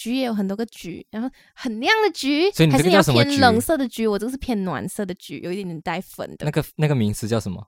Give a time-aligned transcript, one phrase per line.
[0.00, 6.46] 橘也有很多个橘，然后很亮的橘，所以你这个还是要叫什么橘偏冷色的橘，我这个是偏暖色的橘，有一点点带粉的。
[6.46, 7.66] 那个那个名词叫什么？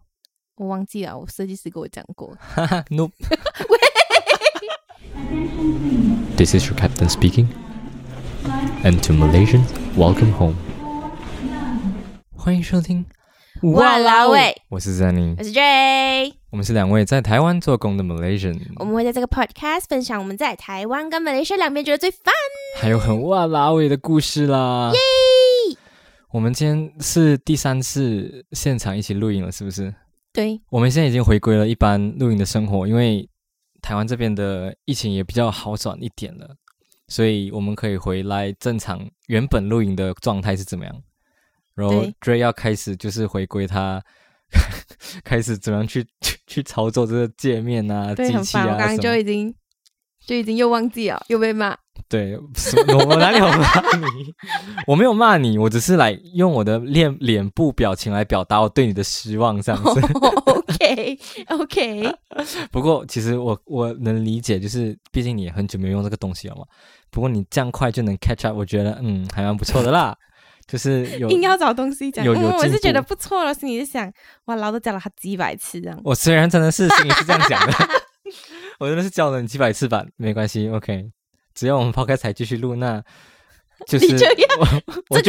[0.55, 2.35] 我忘记了，我设计师跟我讲过。
[2.41, 3.13] 哈 哈，Nope。
[6.39, 7.49] This is your captain speaking.
[8.83, 10.57] And to Malaysians, welcome home.
[12.35, 13.05] 欢迎收听。
[13.61, 22.33] 哇啦喂，我是 Zanny，我是 J，我们是两位在台湾做工的 Malaysian，我们会在这个 podcast 分享我们在台湾跟 Malaysia 两边觉得最 fun。
[22.81, 24.91] 还有很哇啦喂的故事啦。
[24.93, 24.99] 耶
[26.33, 29.95] 我们今天是第三次现场一起录影了，是不是？
[30.33, 33.29] 对，我们现在已经回归了一般录影的生活，因为
[33.81, 36.57] 台湾这边的疫情也比较好转一点了，
[37.07, 41.03] 所以我们可以回来正常原本录影的状态是怎么样。
[41.75, 44.03] 然后对 Dre 要开始就是回归他
[45.25, 48.65] 开始怎么样去去 去操作这个界面啊、对，机器很烦。
[48.69, 48.99] 我刚刚。
[48.99, 49.55] 就已经
[50.27, 51.77] 就已经又忘记了，又被骂。
[52.09, 54.35] 对，我我哪里有骂你？
[54.87, 60.01] 我没有骂你，我只是来用我的脸脸部表情来表达我对你的失望这样子。
[60.45, 62.15] OK OK，
[62.71, 66.63] 不过其实我我能理解，就是毕竟你也很久没有用这个东西了嘛。
[67.11, 70.15] 不过你这样快就能 catch up，我觉得嗯还蛮不错的啦。
[70.67, 74.11] 就是有硬要找东西讲，有有嗯，我是觉得不错了，心里就想，
[74.47, 76.01] 哇，老都讲了他几百次这样。
[76.05, 77.73] 我虽然真的是心里是这样讲的，
[78.79, 81.11] 我真的是教了你几百次吧，没关系，OK。
[81.55, 83.03] 只要我们抛开才继续录，那
[83.87, 84.27] 就是 这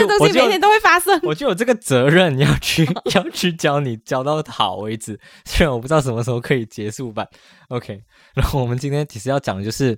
[0.07, 1.19] 个东西每天都会发生。
[1.23, 7.25] 我就有这个责任要去要去教你教到好为止，虽然我不知道什么时候可以结束吧。
[7.69, 7.99] OK，
[8.35, 9.89] 然后我们今天其实要讲的就是，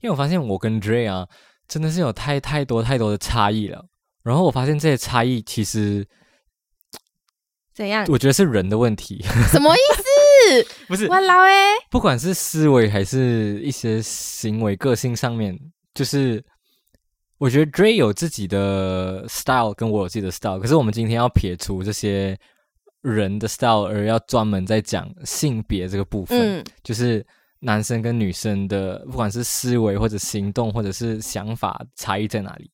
[0.00, 1.26] 因为我发现我跟 Dre 啊，
[1.68, 3.84] 真的是有太太多太多的差异了。
[4.22, 6.06] 然后我发现这些差异其实
[7.74, 8.06] 怎样？
[8.08, 10.02] 我觉得是人的问题，什么意思？
[10.86, 15.58] 不是我老哎，不管是思维还是一些行为、个性上面，
[15.94, 16.44] 就是
[17.38, 20.58] 我觉得 Dre 有自己的 style，跟我有自己的 style。
[20.58, 22.38] 可是我们今天要撇除这些
[23.00, 27.24] 人的 style，而要专门在讲性别这个部分，嗯，就是
[27.60, 32.70] 男生跟女生的，不管是思维或者行动或者是想法差异在哪里。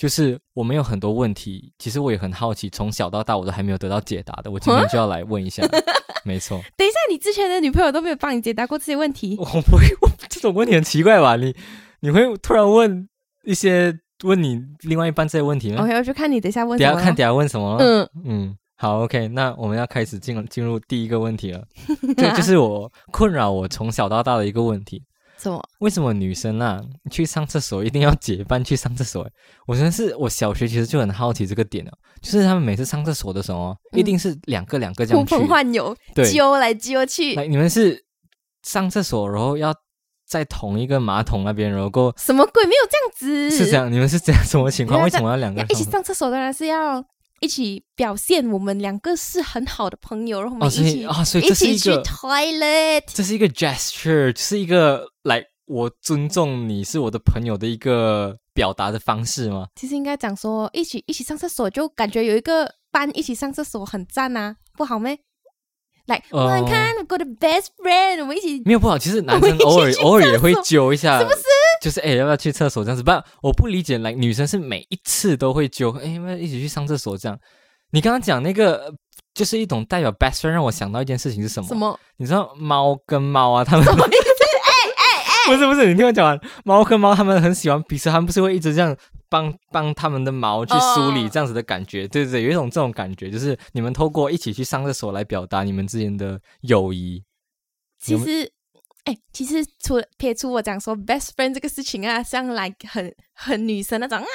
[0.00, 5.62] 就是我们有很多问题，其实我也很好奇，从小到大我都还没有得到解答的，我今天就要来问一下。
[6.24, 6.58] 没错。
[6.74, 11.36] 等一下，你之前的女朋友都没有帮你解答过这些问题我不会，我这种问题很奇怪吧？
[11.36, 11.54] 你
[12.00, 13.06] 你会突然问
[13.44, 13.94] 一些
[14.24, 16.90] 问你另外一半这些问题吗？？OK，我就看你等一下问什么。
[16.92, 17.76] 等一下看等下问什么？
[17.78, 21.62] 嗯，嗯，好，OK，那我们要开始进进入第一个问题了，
[22.16, 25.02] 对就是我困扰我从小到大的一个问题。
[25.40, 25.62] 什么？
[25.78, 26.80] 为什么女生啊
[27.10, 29.26] 去上厕所一定要结伴去上厕所？
[29.66, 38.04] 我真的是我小学其实就很好奇这个点了，就是他们每次上厕所的时候一定是两个两个这样呼，朋唤友，对，揪来揪去，来，你们是
[38.62, 39.72] 上厕所，然后要
[40.28, 42.62] 在同一个马桶那边，然后过什么鬼？
[42.64, 43.90] 没有这样子，是这样？
[43.90, 45.02] 你们是这样什么情况？
[45.02, 47.02] 为什么要两个人一起上厕所，当然是要
[47.40, 53.02] 一起表现我们两个是很好的朋友，然后我们一起、啊、哦哦、所以一这是起去一个 toilet。
[53.06, 59.68] 这是一个 gesture，是一个来我尊重你是我的朋友的一个表达的方式吗？
[59.74, 65.18] 其实应该讲说，一起一起上厕所，就感觉有一个班一起上厕所很赞啊，不好咩？
[66.10, 71.42] 来，哦我们看我的 best friend，我们一起没有不好，其实男生偶尔偶尔也会揪一下，是不是？
[71.82, 73.02] 就是哎、要不要去厕所这样子？
[73.02, 73.10] 不，
[73.42, 77.38] 我不理解，来女生是每一次都会揪，哎，要不要一起去上厕所这样？
[77.92, 78.92] 你刚刚讲那个呃
[79.32, 81.68] 就是一种代表 best friend，让我想到一件事情是什么？
[81.68, 81.98] 什么？
[82.18, 84.26] 你知道猫跟猫啊，他们什么意思？
[85.46, 86.38] 不是不是，你听我讲完。
[86.64, 88.94] 猫跟猫，他们很喜欢彼此，它们不是会一直这样
[89.30, 97.24] 帮帮他们的毛去梳理哦这样子的感觉，对对对，有一种这种感觉，就是你们透过一起去上厕所来表达你们之间的友谊。
[97.98, 98.50] 其实，
[99.04, 104.26] 哎，其实除了撇除我讲说 best friend 这个事情啊，像来很很女生那种啊，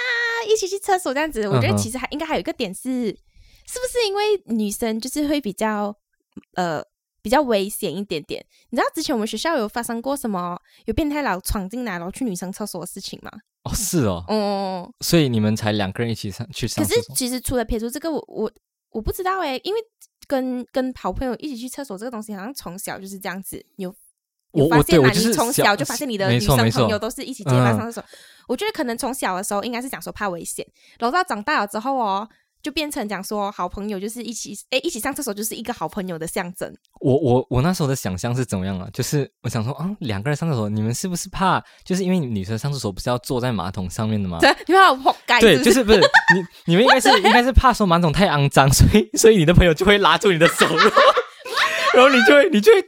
[0.48, 5.96] 一起去厕所这样子，我觉得其实还应该还有一个点是，是不是因为女生就是会比较
[6.54, 6.82] 呃
[7.22, 8.46] 比较危险一点点？
[8.70, 13.32] 你知道之前我们学校有发生过什么有变态佬闯进来然后去女生厕所的事情吗？
[13.66, 17.04] 哦，是哦，嗯、所以你们才两个人一起上去可上厕所。
[17.04, 18.52] 是其实除了撇除这个，我我
[18.92, 19.80] 我不知道哎，因为
[20.28, 23.64] 跟跟好朋友一起去厕所这个东西，好像从小就是这样子。
[23.78, 23.94] 有
[24.54, 25.08] 有我发现吗？
[25.08, 28.06] 我对我就是你从小小就发现你的女生朋友都是一起结伴嗯上厕所。
[28.48, 30.66] 我觉得可能从小的时候应该是讲说怕危险，
[31.00, 32.30] 然后到长大了之后哦，
[32.66, 36.76] 就变成讲说好朋友就是一起哎一起上厕所就是一个好朋友的象征。
[37.00, 38.90] 我我我那时候的想象是怎么样啊？
[38.92, 41.64] 就是我想说啊，两个人上厕所，你们是不是怕？
[41.84, 44.40] 就是因为女生上厕所不是要坐在马桶上面的吗？
[44.42, 50.66] 对，你们好活该，对，就是是不是你你们应该是应该是怕说马桶太肮脏，所以所以你的朋友就会拉住你的手，
[51.94, 52.84] 然后你就会你就会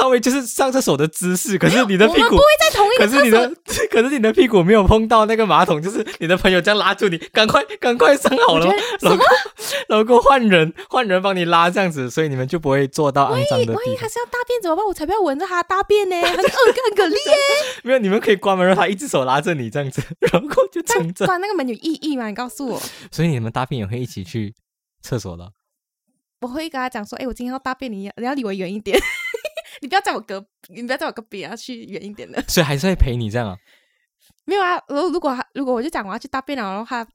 [0.00, 3.54] 稍微就是上厕所的姿势，可是你的屁股不会在同一可个可是你的，
[3.92, 8.66] 可是你的屁股没有碰到那个马桶，就是你的朋友这样拉住你，赶快赶快上好了
[9.02, 9.26] 老公
[9.88, 13.76] 老公换人换人帮你拉这样子，所以你们就不会坐到肮脏的地方。
[13.76, 14.86] 万一他是要大便怎么办？
[14.86, 17.36] 我才不要闻着他大便呢，很恶很可怜耶。
[17.82, 21.26] 没有，你们可以关门，让他一只手拉着你这样子，然后就冲着。
[21.26, 22.28] 关那个门有意义吗？
[22.28, 22.80] 你告诉我，
[23.10, 24.54] 所以你们大便也会一起去
[25.02, 25.52] 厕所的。
[26.40, 28.98] 我会跟他讲说，哎，我今天要大便，你要你要离我远一点，
[29.80, 32.42] 你不要在我隔，你不要在我隔壁，啊去远一点的。
[32.48, 33.56] 所以还是会陪你这样啊。
[34.44, 37.06] 没有啊，如果如果他如果我就讲我要去大便了，然后他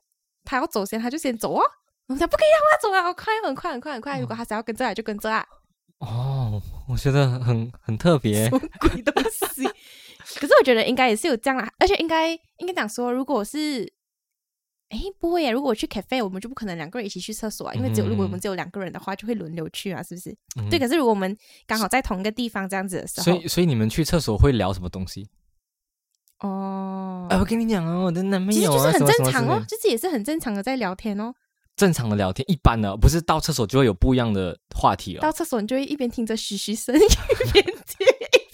[0.43, 1.63] 他要走先，他就先走啊。
[2.07, 4.19] 我想不可以让他走啊，我快很快很快很快。
[4.19, 5.45] 如果他想要跟着来就跟着啊，
[5.99, 8.51] 哦，我觉得很很特别什。
[8.51, 9.63] 么 鬼东西？
[10.39, 13.91] 可是我觉得应该也是有这样啦，而且应该应该讲说，如果是，
[14.95, 20.35] 哎，不会呀，如果我去 cafe，我们就不可能两个人一起去厕所啊，因为只有如果我们只有两个人的话，就会轮流去啊，是不是？
[20.59, 21.37] 嗯对，可是如果我们
[21.67, 25.27] 刚好在同一个地方这样子的时候，所以所以你们去厕所会聊什么东西？
[26.39, 31.33] 哦，哎，我跟你讲啊，我的男朋友啊，其实就是很什么什正常哦么之类的，就是也是很正常的在聊天哦。
[31.75, 35.19] 正常的聊天，一般的不是到厕所就会有不一样的话题哦。
[35.21, 38.44] 到厕所你就会一边听着嘘嘘声， 一边接一边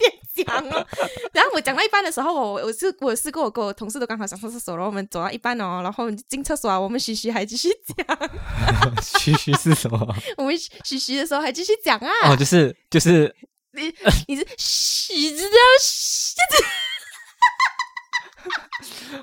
[0.44, 0.88] 讲哦。
[1.34, 8.06] 然后我讲到一半的时候，我我是我试过，我跟我同事都刚好想上厕所，然后我们走到一半哦，然后进厕所啊，我们嘘嘘还继续讲，
[9.02, 10.16] 嘘嘘是什么？
[10.38, 12.10] 我们嘘嘘的时候还继续讲啊。
[12.32, 13.34] 哦，就是就是
[13.74, 13.94] 你
[14.28, 16.36] 你是嘘，知道嘘，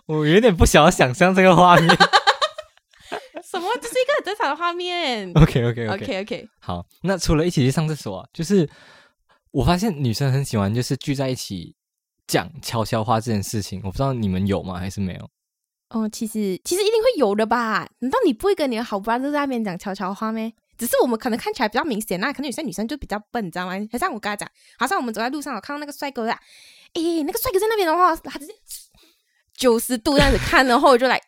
[0.07, 1.89] 我有点不想要想象这个画面。
[3.51, 3.69] 什么？
[3.81, 5.33] 这是一个很正常的画面。
[5.35, 8.69] OK OK OK，OK OK，好，那除了一起去上厕所、啊，就是
[9.51, 11.75] 我发现女生很喜欢就是聚在一起
[12.27, 15.31] 讲悄悄话这件事情，我不知道你们有吗还是没有？
[15.91, 17.89] 哦，其实其实一定会有的吧？
[18.01, 20.53] 难道你不会跟你的好 brother 在那边讲悄悄话咩？
[20.77, 23.73] 只是我们可能看起来比较明显啦，可能有些女生就比较笨，你知道吗？
[23.91, 24.49] 好像我跟他讲，
[24.79, 26.39] 好像我们走在路上，我看到那个帅哥啦，
[26.93, 28.53] 诶，那个帅哥在那边的话，他直接
[29.55, 31.19] 九十度这样子看，然后我就来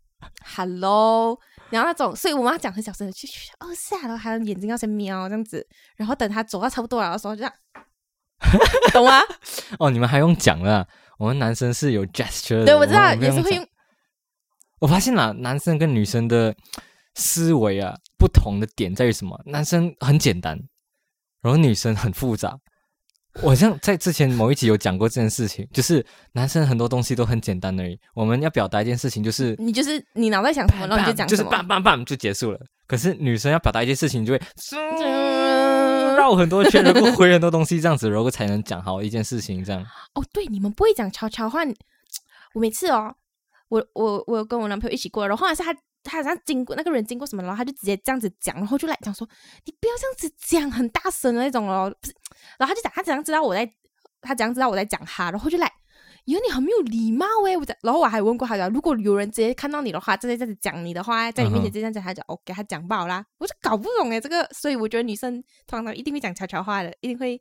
[0.44, 1.40] hello，
[1.70, 7.52] 然后那种，所以我们要讲很小声的，去去哦是啊，然后还有眼睛要先瞄这样子，然后等他走到差不多了的时候，就这样，
[8.92, 9.20] 懂吗？
[9.78, 10.86] 哦，你们还用讲了啊？
[11.18, 13.66] 我们男生是有 gesture 的，对，我知道也是会用，
[14.80, 16.54] 我发现了，男生跟女生的
[17.14, 19.40] 思维啊不同的点在于什么？
[19.46, 20.58] 男生很简单，
[21.42, 22.58] 然后女生很复杂。
[23.42, 27.98] 我好像在之前某一集有讲过这件事情，就是男生很多东西都很简单而已。
[28.14, 31.56] 我们要表达一件事情，就是你就是你脑袋想什么，然后你就讲就是什么。
[31.56, 32.58] bang bang bang 就结束了。
[32.86, 34.40] 可是女生要表达一件事情，就会
[36.16, 39.64] 绕很多圈，然后回很多东西，这样子，然后才能讲好一件事情。
[39.64, 39.80] 这样，
[40.14, 41.60] 哦，对，你们不会讲悄悄话。
[42.52, 43.14] 我每次哦，
[43.68, 49.28] 我我我有跟我男朋友一起过，然后后来是他他好像经过那个人经过什么，然后他就直接这样子讲，然后就来讲说
[49.64, 51.94] 你不要这样子讲，很大声的那种哦。
[52.58, 53.70] 然后他就讲他怎样知道我在，
[54.20, 55.70] 他怎样知道我在讲他，然后就来。
[56.26, 57.56] 哟，你很没有礼貌诶！
[57.56, 67.40] 我讲，然后我还问过他讲，如果有人直接看到你的话，直接这样子讲你的话，在你面前这样讲，他讲 OK，他讲爆啦，我就搞不懂诶，这个，所以我觉得女生通常一定会讲悄悄话的，一定会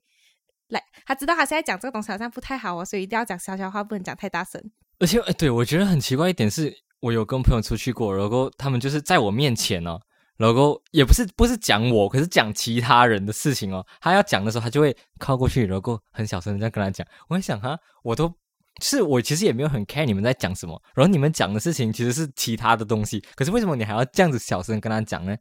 [0.70, 4.64] 来，他知道他现在讲这个东西好像不太好哦，所以一定要讲悄悄话，不能讲太大声。
[5.00, 10.00] 而且，哎，对我觉得很奇怪一点是，我有跟朋友出去过，然后他们就是在我面前哦，
[10.38, 13.86] 然后也不是不是讲我，可是讲其他人的事情哦。
[14.02, 17.06] 他要讲的时候，他就会靠过去，然后很小声的这样跟他讲。
[17.28, 18.34] 我在想哈，我都
[18.82, 25.36] 是我其实也没有很 care 你们在讲什么，然后你们讲的事情其实是其他的东西，可是为什么你还要这样子小声跟他讲呢？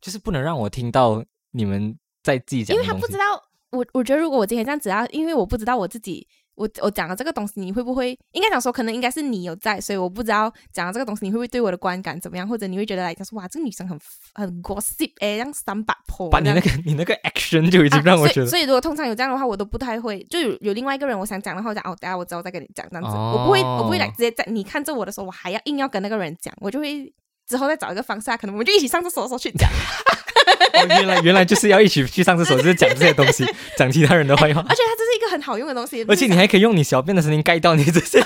[0.00, 3.24] 就是不能让我听到你们在自己讲因为他不知道，
[3.70, 6.26] 我我觉得如果我今天这样子啊，因为我不知道我自己，
[6.60, 13.98] 我我讲了这个东西，你会不会应该讲说，可能应该是你有在，所以我不知道讲了这个东西，你会不会对我的观感怎么样，或者你会觉得来讲说，哇，这个女生很
[14.34, 20.22] 很 gossip 哎，让三把婆这样，把你那个你那个 action 就已经啊让我觉得所以，所以如果通常有这样的话，我都不太会。
[20.28, 27.10] 就有有另外一个人，我想讲的话，我讲哦，等下我之后再跟你讲这样子，我不会，我不会来哦直接在你看着我的时候，我还要硬要跟那个人讲，我就会
[27.46, 29.66] 之后再找一个方式啊，可能我们就一起上厕所的时候去讲。
[30.72, 33.44] 哦，原来原来就是要一起去上厕所，就是讲这些东西，
[33.76, 34.60] 讲其他人的坏话。
[34.68, 38.24] 而且它这是一个很好用的东西，而且你还可以用你小便的声音盖到你这些， 哎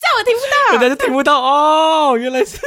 [0.00, 0.40] 这样我听不
[0.72, 2.16] 到，大家就听不到哦。
[2.16, 2.58] 原来是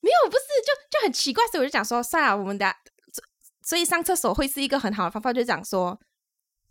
[0.00, 2.66] 没有，不是，就就很奇怪，所以我就讲说，算了，我们的，
[3.12, 3.22] 所
[3.64, 5.98] 所以上厕所会是一个很好的方法，就是讲说，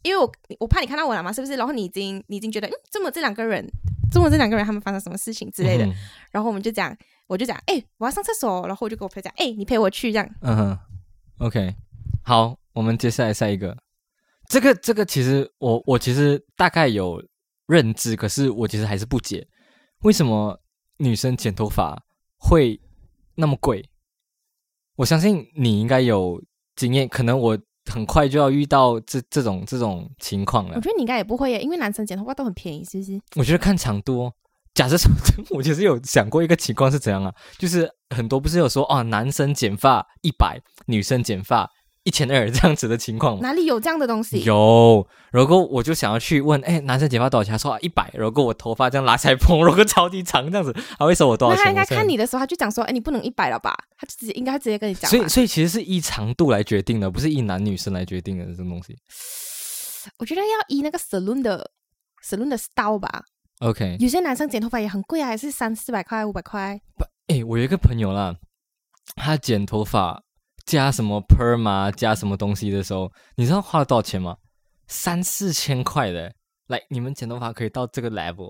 [0.03, 1.55] 因为我我怕你看到我了嘛，是不是？
[1.55, 3.65] 然后你已经你已经觉得，嗯，这么这两个人，
[4.11, 5.93] 这么这两个人他们发生什么事情之类的，嗯
[6.31, 6.95] 然后我们就讲，
[7.27, 10.29] 我就讲，哎、我要上厕所，然后我就跟我朋友讲，哎、你陪我去这样。
[10.41, 10.79] 嗯哼
[11.39, 11.75] ，OK，
[12.23, 13.77] 好，我们接下来下一个。
[14.47, 17.23] 这个这个其实我我其实大概有
[17.67, 19.47] 认知，可是我其实还是不解，
[20.03, 20.59] 为什么
[20.97, 21.97] 女生剪头发
[22.37, 22.79] 会
[23.35, 23.87] 那么贵？
[24.97, 26.43] 我相信你应该有
[26.75, 27.57] 经验，可能我
[27.91, 30.81] 很快就要遇到这这种这种情况了我。
[30.81, 33.21] 觉得你应该也不会耶，因为男生剪头发都很便宜，是不是？
[33.35, 34.33] 我觉得看长度哦。
[34.73, 35.11] 假设说，
[35.51, 37.33] 我其实有想过一个情况是怎样啊？
[37.59, 41.69] 就是很多不是有说啊，男生剪发一百，女生剪发
[42.03, 43.39] 一千二这样子的情况吗？
[43.41, 44.43] 哪里有这样的东西？
[44.43, 47.51] 有，然后我就想要去问，哎，男生剪发多少钱？
[47.51, 51.65] 他说啊一百，然后我头发这样拉起来蓬， 然后超级长这样子，他会收我多少钱？
[51.65, 53.75] 那他应该看你的时候，他就讲说，哎，你不能一百了吧？
[53.97, 55.09] 他就直接应该直接跟你讲。
[55.09, 58.97] 所以，所以其实是依长度来决定的，不是依男女生来决定的这种东西。
[60.17, 61.69] 我觉得要依那个 saloon 的
[62.25, 63.23] saloon 的 style 吧。
[63.59, 66.81] OK，有些男生剪头发也很贵啊，还是三四百块、五百块。
[66.97, 68.35] 不哎，我有一个朋友啦，
[69.15, 70.23] 他剪头发
[70.65, 74.37] 加什么 perma，加什么东西的时候，你知道花了多少钱吗？
[74.87, 76.33] 三四千块的。
[76.67, 78.49] 来，你们剪头发可以到这个 level？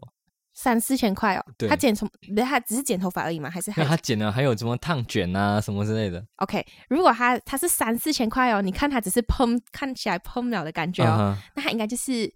[0.54, 2.08] 三四千块哦，对他剪从
[2.46, 6.24] 他只是剪头发而已嘛，还是他剪了还有什么烫卷啊什么之类的。
[6.38, 6.64] OK？
[6.90, 12.32] 如果他他是三四千块哦，你看他只是喷看起来喷了的感觉哦，那他应该就是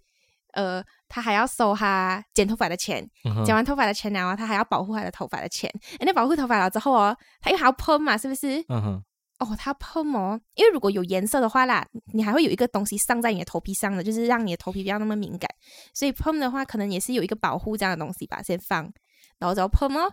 [0.54, 3.06] 呃，他还要收他剪头发的钱，
[3.44, 8.64] 剪完头发的钱然后他还要保护他的头发的钱，哎，那保护头发了之后哦，他又还要喷嘛，是不是？
[8.70, 9.02] 嗯哼，
[9.38, 15.48] 哦，它喷哦，因为如果有颜色的话啦，你还会有一个东西上在你的头皮上的，就是让你的头皮不要那么敏感。
[15.92, 18.90] 所以喷的话，可能也是有一个保护这样的东西吧，先放，
[19.38, 20.10] 然后再喷哦，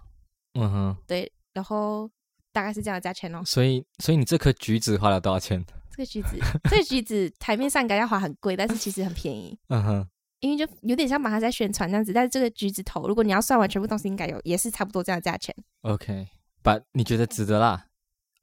[0.55, 0.97] 嗯哼。
[1.07, 2.09] 对，然后
[2.51, 3.41] 大概是这样的价钱哦。
[3.45, 5.63] 所以，所以你这颗橘子花了多少钱？
[5.91, 6.37] 这个橘子，
[6.69, 10.07] 这个橘子台面上应该要花很贵，但是其实很便宜，嗯哼，
[10.39, 12.11] 因为就有点像把它在宣传这样子。
[12.11, 15.55] 但是这个橘子头，如果你要算完全部东西，应该有也是差不多这样的价钱。
[15.81, 17.85] OK，but 你觉得值得啦？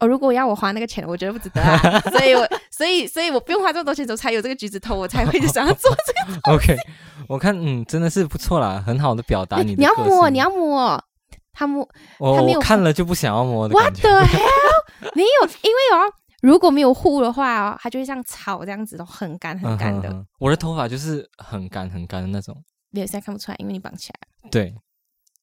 [0.01, 1.79] 哦，如果要我花那个钱，我觉得不值得啊。
[2.11, 6.53] 所以我，所以，所以我不用花这么多钱，我才有这个橘子头，我才会想要做这个。
[6.55, 6.77] OK，
[7.29, 11.03] 我看嗯真的是不错啦，很好的表达你的你要个摸，你要摸，
[11.53, 11.87] 他摸
[12.19, 13.93] 我他没有看了就不想要摸的，what。
[14.01, 15.13] the hell？
[15.15, 20.09] 没有，因为哦，如果没有护的话哦，它就会像草这样子的，很干很干的。
[20.09, 22.57] 嗯哼哼我的头发就是很干很干的那种。
[22.91, 24.51] 没有，现在看不出来，因为你绑起来。
[24.51, 24.75] 对，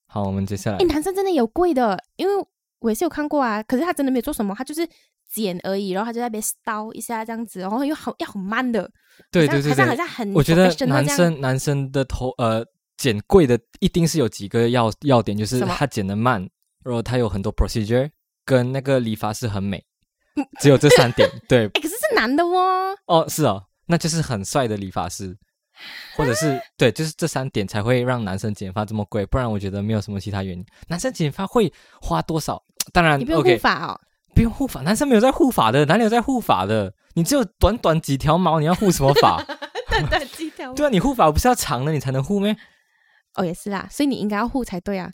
[0.06, 2.46] 好，我们接下来哎，男生真的有贵的，因为
[2.80, 4.88] 我也是有看过啊，可是他真的没有做什么，他就是
[5.30, 8.90] 剪而已，然后他就在那边刀一下这样子，然后又好要很慢的，
[9.30, 12.64] 对对对好像好像好，像很我觉得男生男生的头呃
[12.96, 16.40] 剪贵的一定是有几个要要点，就是他剪的慢，
[16.84, 18.10] 然后他有很多 procedure，
[18.44, 19.84] 跟那个理发师很美，
[20.60, 21.28] 只有这三点。
[21.48, 25.36] 对，哎，可是是男的哦，哦，是哦，那就是很帅的理发师，
[26.16, 30.64] 或者是对，就是这三点才会让男生剪发这么贵，不然我觉得没有什么其他原因。
[30.88, 32.62] 男生剪发会花多少？
[32.92, 34.00] 当然你不用护发哦。
[34.34, 36.94] 不用护发，男生没有在护发的，哪里有在护发的？
[37.14, 39.42] 你只有短短几条毛，你要护什么发？
[39.90, 42.56] 短短几条对啊，你护发不是要长的你才能护咩？
[43.34, 45.10] 哦，也是啦，所以你应该要护才对啊。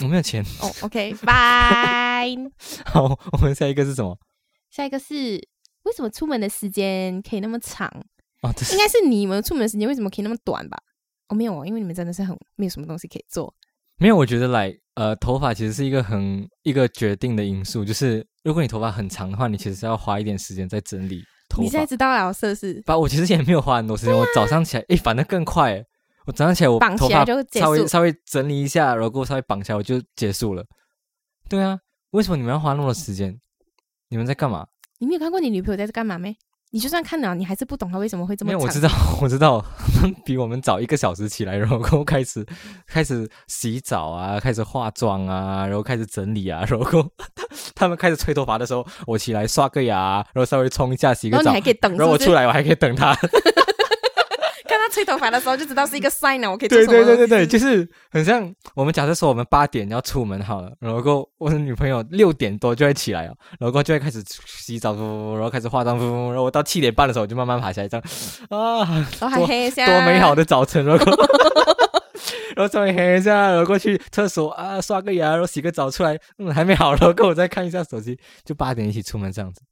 [0.00, 0.44] 我没有钱。
[0.60, 2.34] 哦，OK， 拜。
[2.84, 4.18] 好，我们下一个是什么？
[4.70, 5.14] 下一个是
[5.84, 7.90] 为什么出门的时间可以那么长？
[8.42, 10.78] 哦，这是应该是你们出门的时间为什么可以那么短吧？
[11.28, 13.52] 哦，没有哦，因为你们真的是很没有什么东西可以做。
[13.98, 14.16] 没有。
[14.16, 21.86] 我觉得来呃，头发其实是一个很一个决定的因素，就是如果你头发很长的话，你其实是要花一点时间在整理头你现在。
[21.86, 22.82] 知道了，是不是？
[22.86, 25.84] 把我其实也没有花很多时间，我早上起来，诶，反正更快。
[26.26, 30.64] 我早上起来，我绑起来头发就结束稍微稍微整理一下，然后稍微绑起来，我就结束了。
[31.48, 31.78] 对啊，
[32.10, 33.38] 为什么你们要花那么多时间？
[34.08, 34.66] 你们在干嘛？
[34.98, 36.36] 你没有看过你女朋友在这干嘛没？
[36.72, 38.58] 你就算看了，你还是不懂他为什么会这么长。
[38.58, 38.88] 没有，我知道，
[39.20, 39.64] 我知道，
[40.24, 42.46] 比我们早一个小时起来， 然后开始
[42.86, 47.04] 开始洗澡啊，开始化妆啊，然后开始整理啊，然后
[47.74, 53.16] 他们开始吹头发的时候，我起来刷个牙，然后稍微冲一下，洗个澡然后你还，可以等，然后我出来，我还可以等他。
[55.00, 68.04] 吹头发的时候就知道是一个 sign 了，我可以做对什么对对对对，东西就是很像我们假设说我们八点要出门好了，然后我的女朋友六点多就会起来哦，然后就会开始洗澡，然后开始化妆，然后我到七点半的时候我就慢慢爬起来，这样
[68.50, 68.84] 啊，
[69.20, 71.04] 然后还黑一下，多美好的早晨，然后
[72.56, 79.62] 然后稍微黑一下，然后过去厕所啊刷个牙，然后洗个澡出来，嗯还没好，然后跟我再看一下手机，就八点一起出门这样子。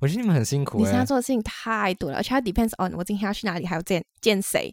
[0.00, 4.72] 我觉得你们很辛苦你现在哎、做的事情太多了，而且它 depends on 我今天要去哪里，还有见见谁。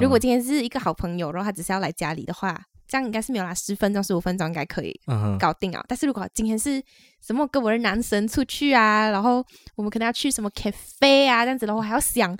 [0.00, 5.00] 如果今天是一个好朋友，然后他只是要来家里的话，这样应该是没有啦，十分钟、十五分钟应该可以
[5.38, 5.84] 搞定啊。
[5.88, 6.82] 但是如果今天是
[7.20, 12.36] 什么跟我的男神出去啊，然后我们可能要去什么 cafe 啊这样子，的话还要想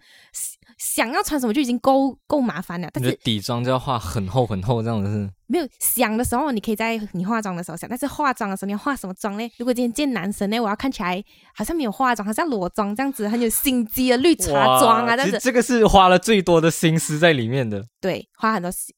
[0.77, 2.89] 想要穿什么就已经够够麻烦了。
[2.93, 9.53] 但是你的底妆就要画很厚很厚，这样子是没有想的时候，你可以在你化妆的时候想，但是化妆的时候你要化什么妆呢？
[9.59, 11.23] 如果今天见男生呢，我要看起来
[11.55, 17.85] 好像没有化妆，好像裸妆这样子，很有心机的绿茶妆啊，这样子这个是花了最多的心思在里面的。
[18.01, 18.95] 对，花很多心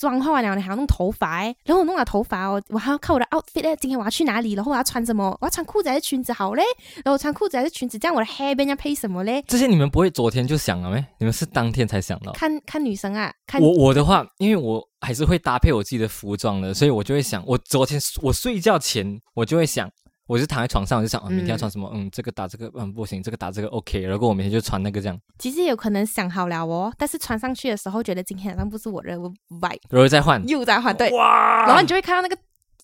[0.00, 6.62] 妆化完了，你还要弄头发哎，然后我弄了头发哦，我还要看我的 outfit 哎，今天我要去哪里，然后我要穿什么，我要穿裤子还是裙子好嘞？
[6.96, 9.44] 然后我穿裤子还是裙子，这样我的 hair band 要配什么嘞？
[9.46, 11.04] 这些你们不会昨天就想了没？
[11.18, 12.32] 你们是当天才想到？
[12.32, 19.90] 看看女生啊，看我我的话，因为我还是会搭配我自己的服装的，所以我就会想，我昨天我睡觉前我就会想。
[20.30, 21.90] 我就躺在床上，我就想啊，明天要穿什么？
[21.92, 23.98] 嗯，这个打这个，嗯，不行，这个打这个 OK。
[24.02, 25.20] 然后我明天就穿那个这样。
[25.40, 31.10] 其实有可能想好了哦，但是穿上去的时候，觉得今天好像不是我的 vibe，然后再换，又再换，对。
[31.10, 31.66] 哇！
[31.66, 32.40] 然后你就会看到那个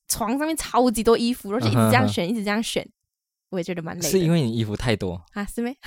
[0.08, 2.84] 床上面超级多衣服，然后就一直这样选，一直这样选。
[3.56, 4.08] 我也觉得蛮累。
[4.08, 5.44] 是因为你衣服太多啊？
[5.46, 5.74] 是没？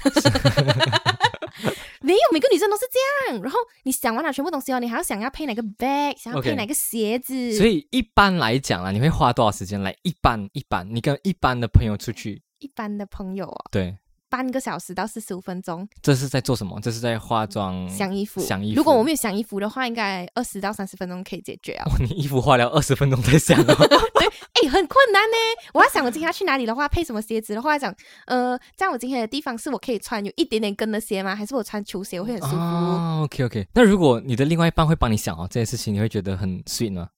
[2.01, 3.41] 没有，每个女生都是这样。
[3.43, 7.55] 然后你想完了全部东西哦，你还要想要配哪个 bag，想要配哪个鞋子。
[7.55, 9.95] 所以一般来讲啊，你会花多少时间来？
[10.01, 13.95] 一般一般，你跟一般的朋友出去，一般的朋友哦，对。
[14.29, 16.79] 半个小时到四十五分钟，这是在做什么？
[16.81, 18.77] 这是在化妆、想衣服、想衣服。
[18.77, 21.85] 如果我没有想衣服的话，应该二十到三十分钟可以解决啊。
[21.99, 23.57] 你衣服花了二十分钟才想？
[23.65, 25.37] 对，哎，很困难呢。
[25.73, 27.93] 我要想我今天要去哪里的话，配什么鞋子的话，讲
[28.27, 31.35] 呃，这样我今天的地方是我可以穿有一点点跟的鞋吗？
[31.35, 33.67] 还是我穿球鞋我会很舒服哦？OK OK。
[33.73, 37.09] 那如果你的另外一半会帮你想哦这件事情，你会觉得很 sweet 吗？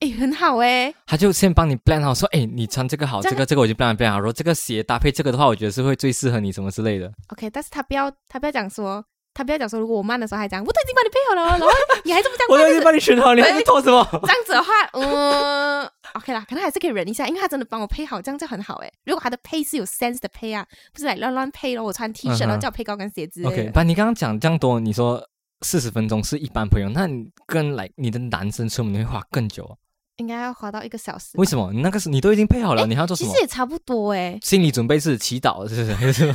[0.00, 7.10] 哎，很好哎，他就先帮你 plan 好，说，哎，你穿这个好，这个这个我就 plan plan 好，说这个鞋搭配这个的话，我觉得是会最适合你什么之类的。
[7.28, 11.74] OK，但是他不要，他不要讲说，他不要讲说，如果我慢的时候还讲，我都已经帮你配好了，然后
[12.04, 14.06] 你还这么讲，我都已经帮你选好，你还在拖什么？
[14.12, 18.92] 这样子的话，嗯，OK 啦，可能还是可以忍一下，因为他真的帮我配好，这样就很好哎。
[19.04, 23.44] 如果他的配是有 sense 的配啊，不是来乱乱配咯，我穿 T 恤然后叫我配高跟鞋子。
[23.44, 25.22] OK，把，你刚刚讲这样多，你说
[25.62, 29.76] 四十分钟是一般朋友，那你跟来你的男生出门你会花更久。
[30.16, 31.30] 应该要花到一个小时。
[31.34, 31.72] 为什么？
[31.72, 33.30] 你那个是你都已经配好了，你还要做什么？
[33.30, 34.38] 其实也差不多哎。
[34.42, 36.34] 心理准备是祈祷，是不是？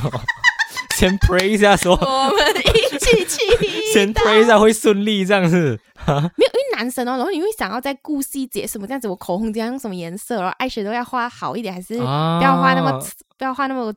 [0.96, 3.92] 先 pray 一下，说我们一起祈祷。
[3.94, 5.80] 先 pray 一下会顺利，这样子。
[6.06, 13.00] 没有，因为男生哦，然后你会想要在顾细节什么这样子，我口红这样用什么颜色，然后爱雪都要画好一点，还是不要画那么
[13.38, 13.90] 不要画那么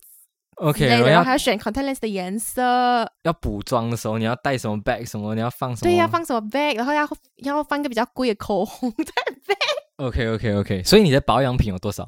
[0.55, 2.61] OK，然后还要选 contact lens 的颜色。
[3.23, 5.05] 要补妆的时候，你要带什么 bag？
[5.09, 5.91] 什么你要放什么？
[5.91, 6.75] 对，要放什么 bag？
[6.75, 7.07] 然后要
[7.37, 9.05] 要放个比较贵的口红在
[9.47, 10.05] bag。
[10.05, 12.03] OK OK OK，所以你的保养品有多少？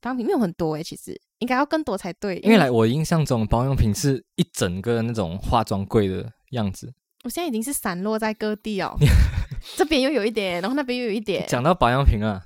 [0.00, 2.36] 保养品没有很多哎，其实应该要更多才对。
[2.38, 6.92] 因为来我印象中，保养品是一整个那种化妆柜的样子。
[7.24, 8.94] 我现在已经是散落在各地哦，
[9.76, 11.46] 这边又有一点，然后那边又有一点。
[11.48, 12.42] 讲到保养品啊，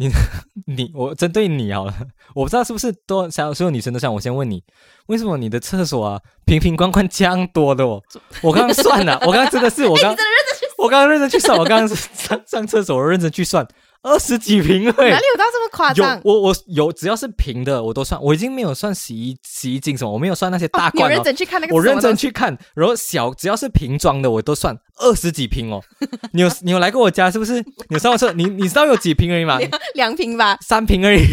[0.00, 0.10] 你
[0.66, 1.94] 你我针对你好了，
[2.34, 4.64] 我不知道是不是多想所有女生都像我，先问你，
[5.08, 8.02] 为什么你的厕所啊瓶瓶罐罐这样多的哦？
[8.42, 10.16] 我刚刚算了，我刚刚真的是我刚。
[10.78, 13.66] 我刚刚认真去算，我刚刚上上厕所，我认真去算
[14.02, 16.16] 二十几瓶哎，哪里有到这么夸张？
[16.16, 21.04] 有我我有，只要是平的我都算，我已经没有算洗衣洗衣精什么，我没有算那些大罐。
[21.04, 25.82] 我认真去看那个，我认真去看，然后小只要是瓶装的我都算二十几瓶哦。
[26.32, 27.62] 你有你有来过我家是不是？
[27.88, 29.58] 你上过车，你你知道有几瓶而已吗？
[29.94, 31.26] 两瓶吧，三瓶而已。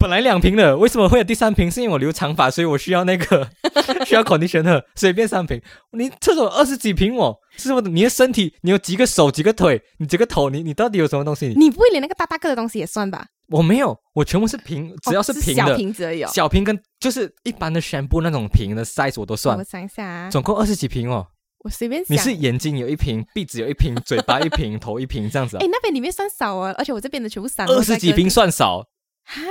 [0.00, 1.70] 本来两瓶的，为什么会有第三瓶？
[1.70, 3.46] 是因为我留长发，所以我需要那个
[4.06, 5.60] 需要 conditioner，所以变三瓶。
[5.92, 7.82] 你厕所二十几瓶哦，是什么？
[7.82, 10.48] 你的身体，你有几个手、几个腿、你几个头？
[10.48, 11.48] 你你到底有什么东西？
[11.54, 13.26] 你不会连那个大大个的东西也算吧？
[13.48, 16.24] 我没有，我全部是瓶，只要是瓶的小瓶子而已。
[16.28, 19.58] 小瓶跟就是一般的 shampoo 那种瓶的 size 我都算。
[19.58, 21.26] 我想一下啊，总共二十几瓶哦。
[21.62, 22.02] 我随便。
[22.08, 25.58] 你是眼睛有一瓶，鼻子有一瓶，嘴巴一瓶，头一瓶这样子。
[25.60, 27.68] 哎，那边里面算少啊，而且我这边的全部散。
[27.68, 28.86] 二十几瓶算少
[29.24, 29.42] 哈？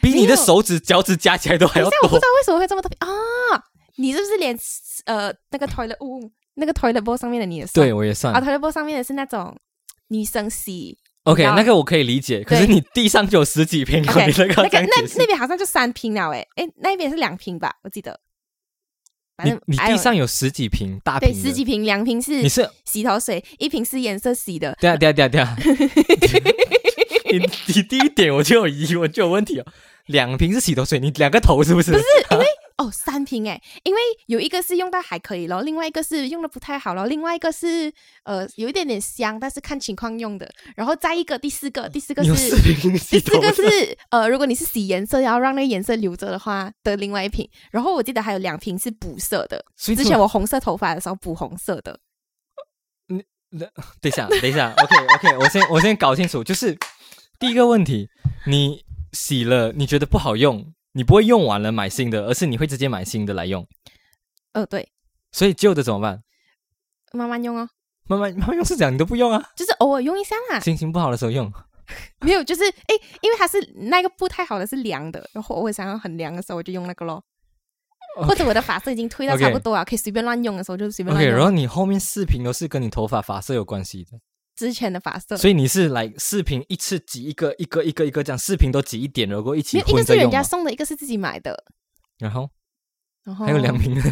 [0.00, 1.98] 比你的手指、脚趾加起来都还要多。
[2.02, 3.08] 我不知道为什么会这么特别啊！
[3.96, 4.56] 你是不是连
[5.06, 7.86] 呃那个 toilet 物那个 toilet bowl 上面的你也算？
[7.86, 8.32] 对，我也算。
[8.32, 9.56] 啊，toilet bowl 上面的是那种
[10.08, 10.96] 女生洗。
[11.24, 12.42] OK，那个我可以理解。
[12.42, 17.74] 可是你地上就有十几瓶，你那个那个那那边好像就三瓶了哎哎，那边是两瓶吧？
[17.82, 18.18] 我记得。
[19.44, 21.30] 你你地上有十几瓶大瓶？
[21.30, 24.76] 对，十几瓶，两瓶是你是洗头水，一瓶是颜色洗的。
[24.80, 25.56] 对啊对啊对啊对啊。
[27.30, 29.66] 你你第一点我就有疑问，就有问题哦。
[30.08, 31.92] 两瓶是洗头水，你两个头是不是？
[31.92, 37.92] 不是，因为哦三瓶哎，因为有一个是用到还可以咯，另外一个是用的不太好咯，另外一个是
[38.24, 40.48] 呃有一点点香，但是看情况用的。
[40.76, 42.50] 然后再一个第四个，第四个是
[43.10, 47.48] 第四个是呃，如果你是洗颜色，要让那个颜色留着的话的另外一瓶。
[47.70, 51.98] 然后我记得还有两瓶是补色的，之前我红色头发的时候补红色的。
[53.08, 53.22] 嗯，
[54.00, 56.76] 等一下，等一下，OK OK，我先我先搞清楚，就是。
[57.40, 58.08] 第一个问题，
[58.48, 63.66] 你洗了，你觉得不好用，你不会用完了买新的，而是你会直接买新的来用。
[64.52, 64.90] 呃，对。
[65.32, 66.22] 所以旧的怎么办？
[67.12, 67.68] 慢慢用哦。
[68.06, 69.50] 慢慢 慢慢用是这样你都不用啊？
[69.56, 70.60] 就是偶尔用一下啦。
[70.60, 71.52] 心情不好的时候用。
[72.20, 77.22] 没有，就是哎，因为它是那个不太好的是凉的，然后我想要很凉的时候我就用那个咯。
[78.26, 81.34] 或者我的发色已经推到差不多啊，可以随便乱用的时候就随便乱用。
[81.34, 84.18] 然后你后面视频都是跟你头发发色有关系的。
[84.58, 90.16] 之前的发色，所以你是来视频一次挤一个一个一个一个这样，视频都挤一点，然后一起一个是。
[90.16, 91.64] 人家送的，一个是自己买的，
[92.18, 92.50] 然后
[93.22, 94.02] 然后还有两瓶的，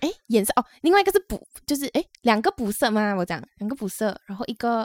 [0.00, 3.14] 哎颜色哦，另外一个是补，就是哎两个补色吗？
[3.14, 4.82] 我讲两个补色，然后一个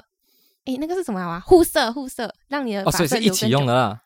[0.65, 1.39] 哎那个是什么啊？
[1.39, 3.99] 护色护色，让你的哦，发所以是一起用的啦。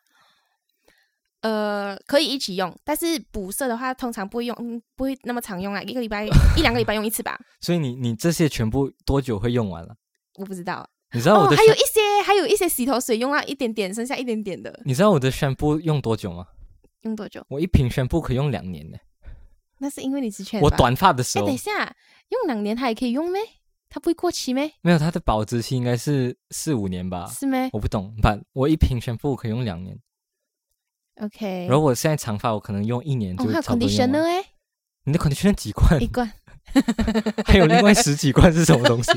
[1.42, 9.94] 呃，可以一起用，但是补色的话，通常不会用，嗯不会那么常用啊，一个礼拜一两个礼拜用一次吧， 所以你你这些全部多久会用完了？
[10.38, 10.88] 我不知道。
[11.12, 16.46] 你知道我哦，的还有一些还有一些洗头水用到一点点，剩下一点点的，你知道我的宣布用多久吗？
[17.02, 17.42] 用多久？
[17.48, 18.98] 我一瓶宣布可以用两年呢。
[19.78, 21.96] 那是因为你之前我短发的时哎，候等一下，
[22.28, 23.40] 用两年它也可以用咩？
[23.88, 24.70] 它不会过期咩？
[24.82, 27.26] 没有，它的保质期应该是四五年吧。
[27.28, 29.98] 是咩我不懂，反我一瓶宣布可以用两年
[31.22, 31.66] ，？OK。
[31.66, 34.24] 然后我现在长发，我可能用一年哦，就差不多用 conditioner 完。
[34.26, 34.44] 哎，
[35.04, 36.06] 你的 conditioner 几罐一？
[36.06, 36.30] 罐。
[37.46, 39.10] 还有另外十几罐是什么东西？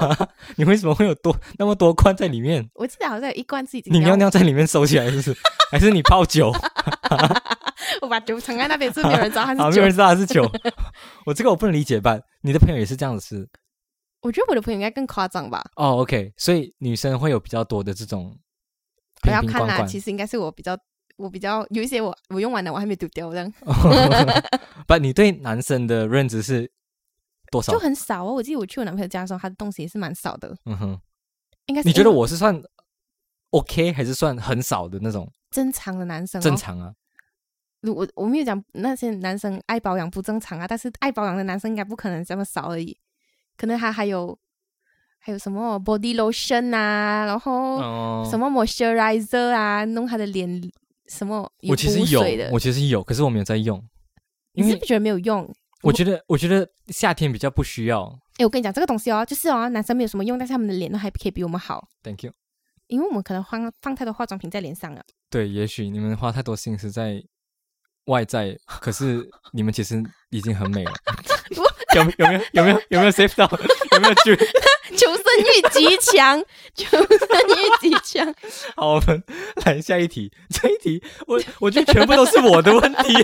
[0.00, 2.68] 哦， 你为什么会有多那么多罐在里面？
[2.74, 5.36] 我记得好像有一罐是已经你要尿尿在里面收起来，是不是？
[5.70, 6.52] 还是你泡酒？
[8.00, 9.90] 我把酒藏在那边，是没有人知道它啊，没是酒有人。
[9.90, 10.50] 知道它是酒。
[11.26, 12.18] 我这个我不能理解吧？
[12.42, 13.48] 你的朋友也是这样子吃？
[14.22, 15.62] 我觉得我的朋友应该更夸张吧。
[15.76, 18.36] 哦，OK，所以女生会有比较多的这种
[19.26, 20.00] 我要看啦，瓶瓶罐罐其。
[20.00, 20.76] 实应该是我比较，
[21.16, 23.52] 我比较有一些我我用完了，我还没丢掉，这样
[24.86, 26.70] 不，你对男生的认知是
[27.50, 27.78] 多少就？
[27.78, 28.32] 很少哦。
[28.34, 31.00] 我记得我去我男朋友家的时候，他的东西也是蛮少的，嗯哼，
[31.66, 32.60] 应该是你觉得我是算
[33.50, 36.42] OK 还是算很少的那种正常的男生、哦？
[36.42, 36.56] 正。
[36.56, 36.92] 常啊？
[37.80, 42.98] 如我我没有讲那些男生爱保养不正常啊，但是爱保养的男生应该不可能这么少而已，
[43.56, 44.36] 可能他还有
[45.20, 50.60] 还有什么 body lotion 啊，然后哦，什么 moisturizer 啊，弄他的脸
[51.06, 53.80] 什么我其实有的，，我其实有，可是我没有在用，
[54.54, 55.48] 你是不是觉得没有用？
[55.82, 58.04] 我觉得我觉得夏天比较不需要。
[58.38, 62.32] 哎，我跟你讲这个东西哦，就是哦，男生没有什么用，但是他们的脸都还可以比我们好，Thank you。
[62.88, 65.02] 因为我们可能放放太多化妆品在脸上了。
[65.28, 67.22] 对，也许你们花太多心思在
[68.06, 70.92] 外在，可是你们其实已经很美了。
[71.94, 73.50] 有没有没有有没有有没有 save 到？
[73.92, 74.36] 有没有注意？
[74.96, 76.42] 求生欲极强，
[76.74, 78.34] 求生欲极强。
[78.76, 79.22] 好，我们
[79.64, 80.32] 来下一题。
[80.48, 83.14] 这一题，我我觉得全部都是我的问题。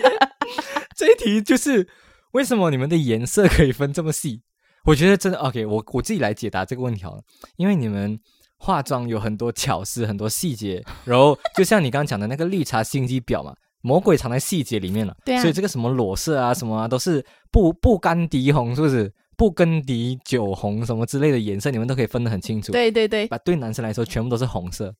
[0.96, 1.88] 这一题就是
[2.34, 4.42] 为什么你们的颜色可以分这么细？
[4.86, 7.22] 我觉得真的 OK，我我自己来解答这个问题好了。
[7.56, 8.18] 因为你们
[8.58, 15.16] 化妆有很多巧思，很多细节，然后就像你刚刚讲的那个绿茶心机婊嘛， 魔鬼藏在细节里面了。
[15.24, 19.12] 对啊所以这个什么裸色啊，什么啊，都是不不干迪红，是不是？
[19.36, 24.94] 不跟迪酒红什么之类的颜色，你们都可以分得很清楚。，对对对把对男生来说，全部都是红色。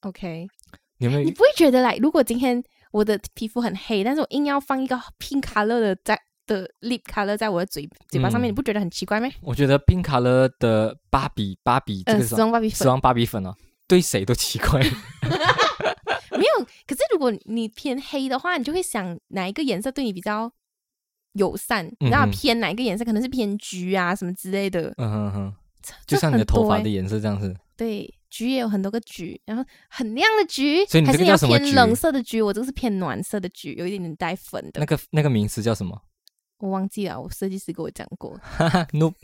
[0.00, 0.46] ，OK。
[0.98, 9.28] 你们你不会觉得来，如果今天我的皮肤很黑，但是我硬要放一个 pink color 的在的 lip color 在我的嘴嘴巴上面，嗯你不觉得很奇怪吗？
[9.42, 13.54] 我觉得 Pink Color 的芭比芭比这嗯，个是什么死亡芭比粉死亡芭比粉哦，
[13.86, 14.80] 对谁都奇怪。
[16.36, 16.66] 没有。
[16.86, 20.50] 可是如果你偏黑的话，你就会想哪一个颜色对你比较
[21.34, 21.86] 友善？
[22.00, 23.04] 你知道嗯偏哪一个颜色？
[23.04, 24.92] 可能是偏橘啊什么之类的。
[24.98, 25.54] 嗯哼哼，
[26.06, 27.54] 就像你的头发的颜色这样子。
[27.76, 32.42] 对，橘也有很多个橘，然后很亮的橘，所以你这个还是要叫什么橘偏冷色的橘？
[32.42, 34.80] 我这个是偏暖色的橘，有一点点带粉的。
[34.80, 36.00] 那个那个名词叫什么？
[36.64, 38.38] 我忘记了，我设计师跟我讲过。
[38.42, 39.12] 哈哈，no。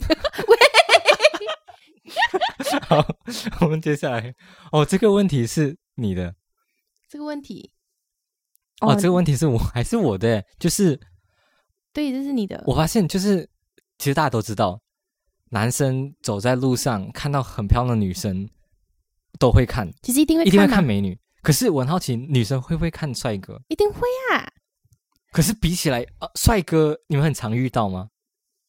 [2.86, 3.04] 好，
[3.62, 4.34] 我们接下来
[4.72, 6.34] 哦，这个问题是你的
[7.08, 7.72] 这个问题，
[8.80, 10.44] 哦，这个问题是我还是我的？
[10.58, 11.00] 就是
[11.92, 12.62] 对，这是你的。
[12.66, 13.48] 我发现，就是
[13.98, 14.80] 其实大家都知道，
[15.50, 18.48] 男生走在路上看到很漂亮的女生
[19.38, 21.18] 都会看，其实一定会一定会看美女。
[21.42, 23.58] 可是我很好奇，女生会不会看帅哥？
[23.68, 24.00] 一定会
[24.32, 24.52] 啊，
[25.32, 28.08] 可是比起来，呃，帅哥你们很常遇到吗？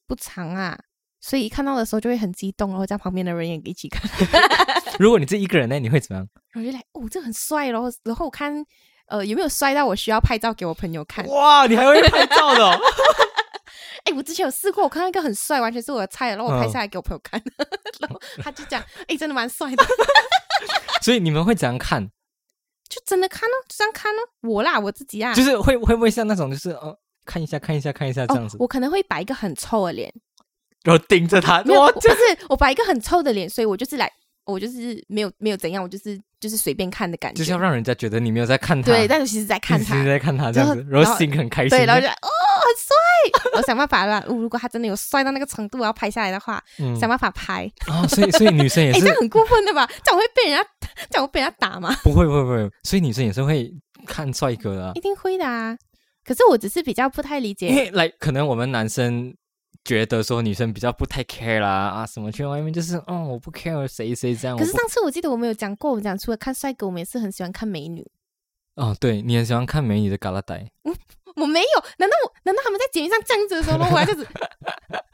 [0.08, 0.78] 不常啊，
[1.20, 4.02] 所以一看到的时候就会很激动，然后叫旁边的人也一起看，
[5.00, 6.28] 如果你是一个人呢，你会怎么样？
[6.52, 8.54] 然后就来哦，这很帅，然后然后我看
[9.08, 11.26] 呃有没有帅到我需要拍照给我朋友看。
[11.28, 12.78] 哇，你还会拍照的、哦？
[14.06, 17.42] 哎，我之前有试过，我看到一个很帅，完全是我的菜，然后我拍嗯下来给我朋友看，
[18.02, 19.86] 然后他就讲，哎，真的蛮帅的，
[21.02, 22.10] 所以你们会怎样看？
[22.92, 30.14] 就真的看哦，就这样看哦，我啦，我自己啊，就是会会不会像那种就是哦看一下看一下看一下这样子，哦，我可能会摆一个很臭的脸，
[30.84, 32.18] 然后盯着他，没有，我就是
[32.50, 34.12] 我摆一个很臭的脸，所以我就是来，
[34.44, 42.30] 我就是没有没有怎样，我就是就是随便看的感觉，就是要让人家觉得你没有在看他，对，但是其实在看他其实，在看他这样子，然后然后心很开心，对，然后就哦
[42.62, 49.88] 很帅，我想办法啦，如果他真的有帅到那个程度，我要拍下来的话，嗯想办法拍，啊，所以所以女生也 哎，是这样很过分的吧？
[50.04, 50.70] 这样会被人家，
[51.10, 51.96] 这样会被人家打吗？
[52.04, 53.74] 不会不会不会，所以女生也是会
[54.06, 55.78] 看帅哥的啊一，定会的啊。
[56.24, 59.34] 可是我只是比较不太理因解，为来可能我们男生
[59.84, 64.56] 觉得说女生比较不太 care 啦啊什么去外面就是哦我不 care 谁谁这样。
[64.56, 68.06] 可是上次我记得我们有讲过，我们讲除了看帅哥，我们也是很喜欢看美女。
[68.76, 70.66] 哦对你很喜欢看美女的嘎拉带，
[71.42, 74.28] 我没有，难道我难道他们在节目上这样子的时候，我还这样子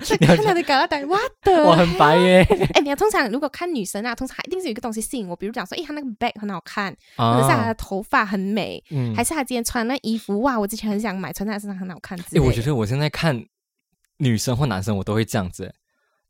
[0.17, 1.03] 在看他的嘎拉带？
[1.05, 2.43] 我的，我很白耶。
[2.73, 12.41] 哎，你要通常如果看女生啊，通常一定是有一个东西吸引我，比如讲说，哎，她那个 bag 很好看，或者是她啊的头发很美，嗯还是她今天穿那衣服，哇，我之前很想买，穿在她身上很好看之哎。
[12.41, 13.45] 我觉得我现在看
[14.17, 15.73] 女生或男生，我都会这样子。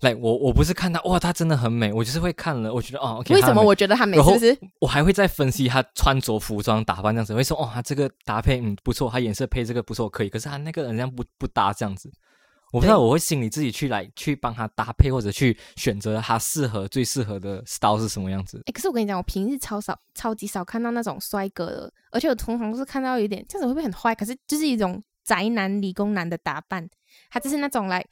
[0.01, 4.71] 来，我我不是看她哇，她真的很美，我就是会看了，我觉得哦为什么我觉得她美，然后是不是？
[4.79, 10.29] 我还会再分析她穿着服装打扮这样子，会说哦，她这个搭配嗯不错，她颜色配这个不错，可以。
[10.29, 12.11] 可是她那个人家不不搭这样子，
[12.71, 18.61] 我不知道，我会心里自己去来去帮她搭配，或者去选择她适合最适合的 style 是什么样子。
[18.67, 24.13] 哎，可是我跟你讲，我平日超少、超级少看到那种帅哥的，而且我通常都是看到有点这样子会不会很坏？
[24.13, 26.87] 可是就是一种宅男、理工男的打扮，
[27.31, 28.05] 他就是那种来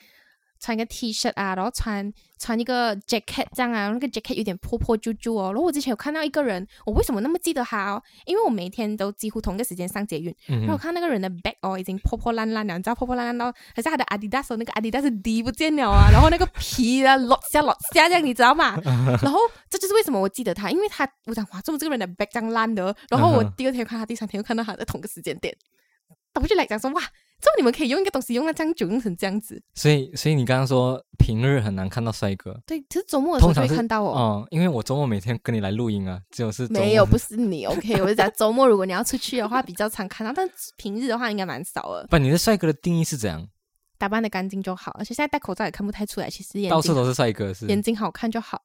[0.66, 5.52] 穿一个 T 恤啊，然后穿穿一个 jacket 这样啊，那个 jacket 有点破破旧旧哦。
[5.54, 8.02] 然后我之前有看到一个人，我为什么那么记得他哦？
[8.26, 18.76] 因为我每天都几乎同一个时间上捷运，嗯然后我，看那个人的 bag 哦，已经破破烂烂了，你知道破破烂烂到，还是他的 Adidas 哦那个 Adidas D 不见了啊，然后那个皮啊落下落下这样，你知道吗？
[19.22, 22.96] 然后这就是为什么我记得他，因为他我想哇，怎么这个人的 bag 这样烂的？
[23.12, 25.56] 然后我第二天看他，第三天又看到他的同个时间点，
[26.34, 27.02] 我就来讲说哇，
[27.42, 29.62] 这么你们可以用一个东西用到这样久，用成这样子？
[29.76, 34.16] 所以所以你刚刚说平日很难看到帅哥，对，其实周末的时候会看到哦。
[34.18, 42.08] 嗯，因为我周末每天跟你来录音啊，只有是没有，不是你 OK，我是讲周末如果你要出去的话比较常看到，但平日的话应该蛮少的。
[42.10, 43.48] 不，你的帅哥的定义是怎样？
[43.98, 48.62] 打扮的干净就好，而且现在戴口罩也看不太出来，其实眼睛到处都是帅哥，是眼睛好看就好。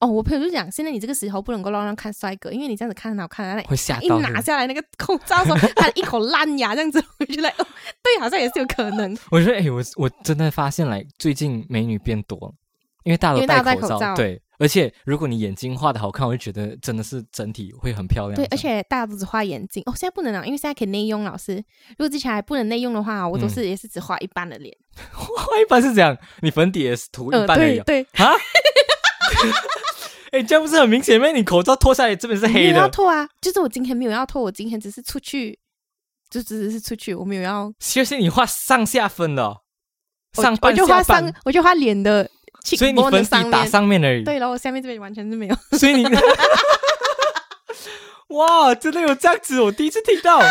[0.00, 7.66] 哦，我朋友就讲，现在你这个时候不能够乱乱看帅哥，因为你这样子看很好看，那会吓一到一拿下来那个口罩说他一口烂牙这样子， 我就觉得哦，
[8.02, 9.16] 对，好像也是有可能。
[9.30, 12.54] 我觉得，哎、我我真的发现，来最近美女变多了，
[13.04, 18.34] 因为大家都戴口口罩对，而且如果你眼睛画的好看，我就觉得真的是整体会很漂亮。
[18.34, 21.24] 对，而且大家都只画眼睛哦，现在不能了，因为现在可以内用。
[21.24, 21.56] 老师，
[21.90, 24.74] 如果之前还不能内用的话，我都嗯是也是只画一半的脸。
[25.12, 28.32] 画一半是这样，你粉底也是涂一呃，半而已对啊。
[30.30, 31.28] 对， 哎、这样不是很明显吗？
[31.28, 35.58] 你口罩脱下来这边是黑没有要的，脱啊，就是我今天没有要脱，我今天只是出去，
[36.30, 39.56] 就只是出去，我没有要，就是你画上下分的哦、
[40.36, 42.28] 我上半我就画上，，我就画脸的
[42.62, 44.24] 所以你粉底打，上面而已。
[44.24, 45.56] 对，然后我下面这边完全是没有。
[45.78, 46.04] 所以你，
[48.36, 50.42] 哇，真的有这样子，我第一次听到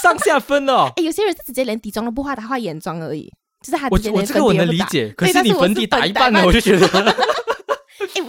[0.00, 0.90] 上下分哦。
[0.96, 3.30] 哎，有些人是直接连底妆都不画，他画眼妆而已，
[3.60, 4.54] 就是他我直接连我这个我。
[4.54, 6.86] 能理解，可是你粉底打一半呢，我就觉得，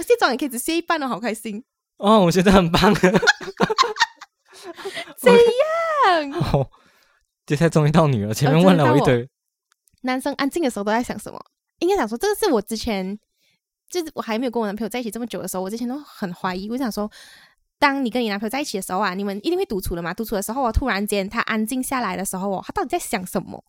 [0.05, 1.63] 卸妆也可以只卸一半哦，好开心。
[1.97, 2.93] 哦，我觉得很棒。
[5.17, 6.69] 这样， 哦，
[7.45, 9.27] 接下来终于到你了，前面呃问了我一堆，
[10.01, 11.39] 男生安静的时候都在想什么？
[11.79, 13.17] 应该想说，这个是我之前
[13.89, 16.69] 就是我还没有跟我男朋友在一起这么久的时候，我之前都很怀疑。
[16.69, 17.09] 我想说，
[17.77, 20.13] 当你跟你男朋友在一起的时候啊，你们一定会独处的嘛？
[20.13, 23.63] 独处的时候啊，突然间他安静下来的时候哦，他到底在想什么？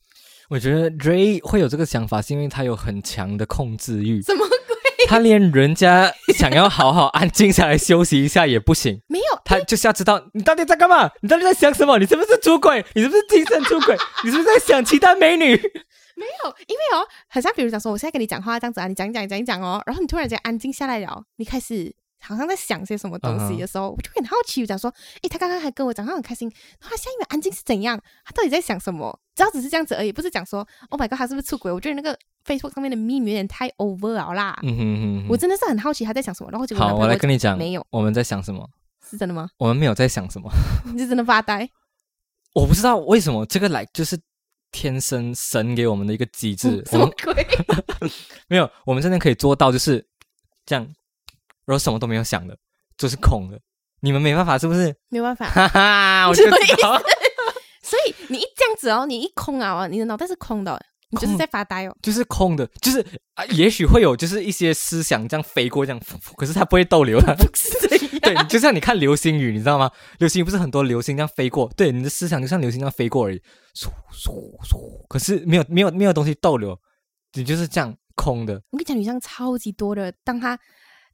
[0.48, 4.56] 我觉得 Ray 会有这个想法，是因为他有很强的控制欲，什么鬼？
[5.08, 15.56] 他连人家想要好好安静下来休息一下也不行， 没有，他就是要知道你到底在干嘛，你到底在想什么，你是不是出轨，你是不是精神出轨， 你是不是在想其他美女？
[16.16, 21.94] 没有，因为哦，好像比如讲说，我现在跟你讲话这样子啊，你讲一讲讲一讲哦，然后你突然间安静下来了，你开始
[22.26, 28.00] 好像在想些什么东西的时候，我就很好奇，我讲说，诶，他刚刚还跟我讲，他很开心，他下一秒安静是怎样？
[28.24, 29.18] 他到底在想什么？
[29.34, 31.70] 只要只是这样子而已，不是讲说，Oh my god，他是不是出轨？
[31.70, 34.58] 我觉得那个 Facebook 上面的秘密有点太 over 了啦。
[34.62, 38.68] 嗯哼哼哼，我真的是很好奇他在想什么，然后结果好，我来跟你讲，没有，我们在想什么，
[39.08, 39.48] 是真的吗？
[39.58, 40.50] 我们没有在想什么。
[40.92, 41.68] 你是真的发呆？
[42.54, 44.18] 我不知道为什么这个来就是
[44.72, 47.46] 天生神给我们的一个机制，我什么鬼？
[48.48, 50.06] 没有，我们真的可以做到就是
[50.64, 50.88] 这样，
[51.66, 52.56] 然后什么都没有想的，
[52.96, 53.60] 就是空的。
[54.00, 54.94] 你们没办法是不是？
[55.08, 56.98] 没有办法， 哈哈， 我就意知道，
[57.82, 61.96] 所以你一这样子哦，你一空啊哦，你的脑袋是空的哦，你就是在发呆哦。
[62.02, 66.00] 就是空的，就是啊，也许会有就是一些思想这样飞过这样，
[66.36, 67.36] 可是它不会逗留的。
[67.54, 67.70] 是
[68.20, 69.90] 对，就像你看流星雨，你知道吗？
[70.18, 73.38] 流星雨不是很多流星这样飞过，对，你的思想就像流星这样飞过而已，
[73.74, 74.30] 嗖嗖
[74.68, 76.78] 嗖，可是没有没有没有东西逗留，
[77.34, 78.54] 你就是这样空的。
[78.70, 80.12] 我跟你讲，女生超级多的。
[80.24, 80.58] 当她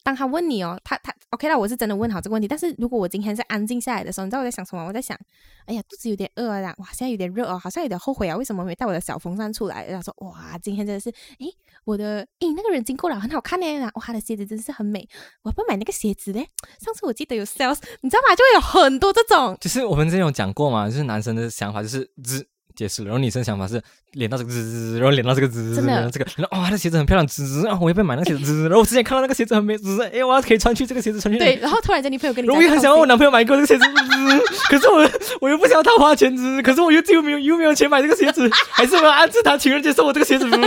[0.02, 2.48] 当他问你哦，他他 OK 啦，我是真的问好这个问题。
[2.48, 4.84] 但是如果我今天是安静下来的时候，你知道我在想什么？
[4.84, 5.18] 我在想，
[5.66, 9.86] 哎呀，肚子有点饿啊，哇，现在有点热哦，好像有点后悔啊，为什么没带我的小风扇出来？
[9.86, 15.08] 然后说，哇，今天真的是，诶，我的，诶，那个人经过了，很好看呢，哇，他的鞋子真是很美，
[15.42, 16.48] 我要不要买那个鞋子 嘞？
[16.80, 18.34] 上次我记得有 sales，你知道吗？
[18.36, 23.08] 就会有很多这种，就是我们之前有讲过嘛，就是男生的想法就是只结束了。
[23.08, 23.82] 然后女生想法是
[24.12, 28.44] 连到这个滋滋滋，然后连到这个滋滋滋，真的连到这个，然后哇，那鞋子很漂亮，滋滋，然后我要不要买那个鞋子？
[28.44, 31.38] 滋滋，然后我之前看到那个鞋子很美，滋滋，哎，我要可以穿去这个鞋子穿去。
[31.38, 40.48] 对，，然后突然间你朋友跟你我也很想要我男朋友买给我这个鞋子，滋可是我我又不想要他花钱，滋可是我又又没有又没有钱买这个鞋子， 还是我要安置他情人节送我这个鞋子。
[40.50, 40.58] 滋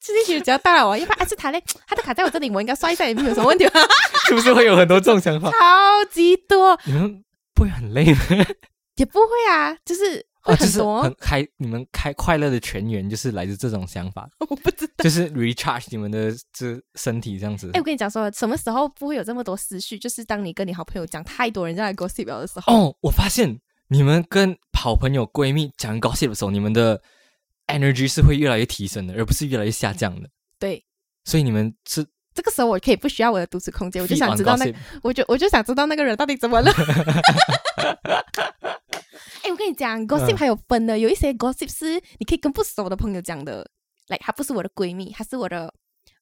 [0.00, 3.80] 这些其实只要到了我，要不然按是他嘞，他的卡在我这里，我应该刷一下也没有什么问题吧？
[4.28, 5.50] 是不是会有很多这种想法？
[5.50, 7.22] 超级多，你们
[7.54, 8.20] 不会很累吗？
[8.96, 14.92] 也不会啊，就是会啊，就是很多，很开，你们开快乐的泉源就是来自这种想法， 我不知道。
[15.04, 17.78] 就是 recharge 你们的这身体这样子哎、。
[17.78, 19.98] 我跟你讲说，什么时候不会有这么多思绪？
[19.98, 22.72] 就是当你跟你好朋友讲太多人家来 gossip 的时候。
[22.72, 27.00] 哦，我发现你们跟好朋友、闺蜜讲 gossip 的时候，你们的
[27.66, 30.28] energy 是会越来越提升的，而不是越来越下降的。
[30.58, 30.82] 对，
[31.24, 34.72] 所以你们是这个时候我可以不需要我的独处空间，我就想知道那
[35.02, 36.72] 我就我就想知道那个人到底怎么了。
[39.50, 43.68] 哎、我跟你讲，gossip 嗯还有分的，有一些 gossip 是你可以跟不熟的朋友讲的，
[44.06, 45.72] 来，她不是我的闺蜜，她是我的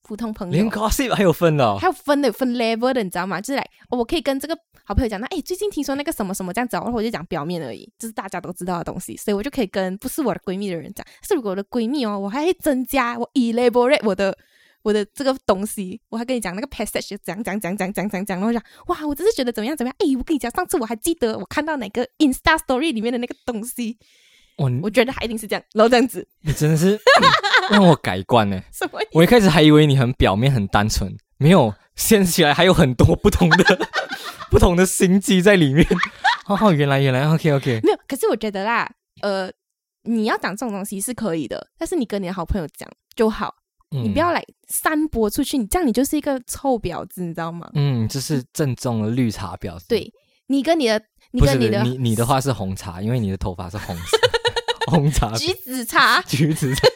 [0.02, 0.70] 普通朋友连友。
[0.70, 1.86] gossip 还有分的、哦还。
[1.86, 3.38] 有分的，有分 level 的，你知道吗？
[3.38, 11.06] 就是来、哦我可以跟这个好朋友讲，那哎，最近听说那个什么什么这样子哦，然后我就讲表面而已，就是大家都知道的东西，所以我就可以跟不是我的闺蜜的人讲。
[11.22, 14.34] 是如果我的闺蜜哦，我还会增加我 elaborate 我的
[14.82, 23.98] 我的这个东西，我还跟你讲那个 passage 讲讲讲讲讲讲讲，然后讲哇，我只是觉得怎么样怎么样，哎，我跟你讲，上次我还记得我看到哪个 Insta Story 里面的那个东西，
[24.56, 26.98] 我，我觉得他一定是这样，然后这样子，你真的是
[27.70, 28.60] 让我改观呢。
[28.72, 29.00] 什么？
[29.12, 33.88] 我一开始还以为你很表面、很单纯，没有掀起来还有很多不同的
[34.50, 35.86] 不同的心机在里面。
[36.46, 39.50] 哦，原来原来，OK OK，没有，可是我觉得啦，呃，
[40.04, 43.54] 你要讲这种东西是可以的，但是你跟你的好朋友讲就好，
[43.90, 47.70] 你嗯不要来散播出去，你这样你就是一个臭婊子，你知道吗？
[47.74, 49.86] 嗯，这是正宗的绿茶婊子。
[49.88, 50.12] 对
[50.46, 54.18] 你跟你的，你跟你的你你的话是红茶，因为你的头发是红色
[54.90, 56.88] 红茶橘子茶橘子茶。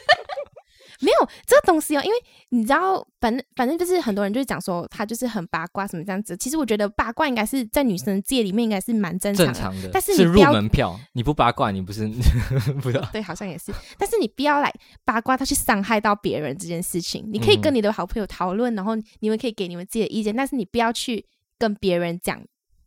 [1.03, 2.15] 没有这个东西哦，因为
[2.49, 9.53] 你知道，反正反正就是很多人就是讲说他就是很八卦什么这样子，其实我觉得八卦应该是在女生界里面应该是蛮正常的。
[9.53, 12.07] 正常的，但是你是入门票，你不八卦，你不是
[12.81, 13.09] 不知道。
[13.11, 17.23] 对，好像也是，但是你不要来八卦他去伤害到别人这件事情。
[17.31, 21.25] 你可以嗯跟你的好朋友讨论，然后你们可以给你们自己的意见，但是你不要去
[21.57, 22.41] 跟别人讲，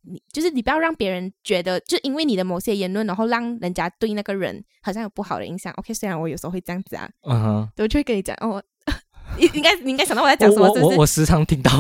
[0.09, 5.73] 你就是你不要让别人觉得，就因为你的某些言论，然后让人家对那个人好像有不好的印象。
[5.75, 8.63] OK，虽然我有时候会这样子啊，嗯哼，我就会跟你讲哦，
[9.37, 10.89] 你应该你应该想到我在讲什么，我我？
[10.91, 11.71] 我我时常听到，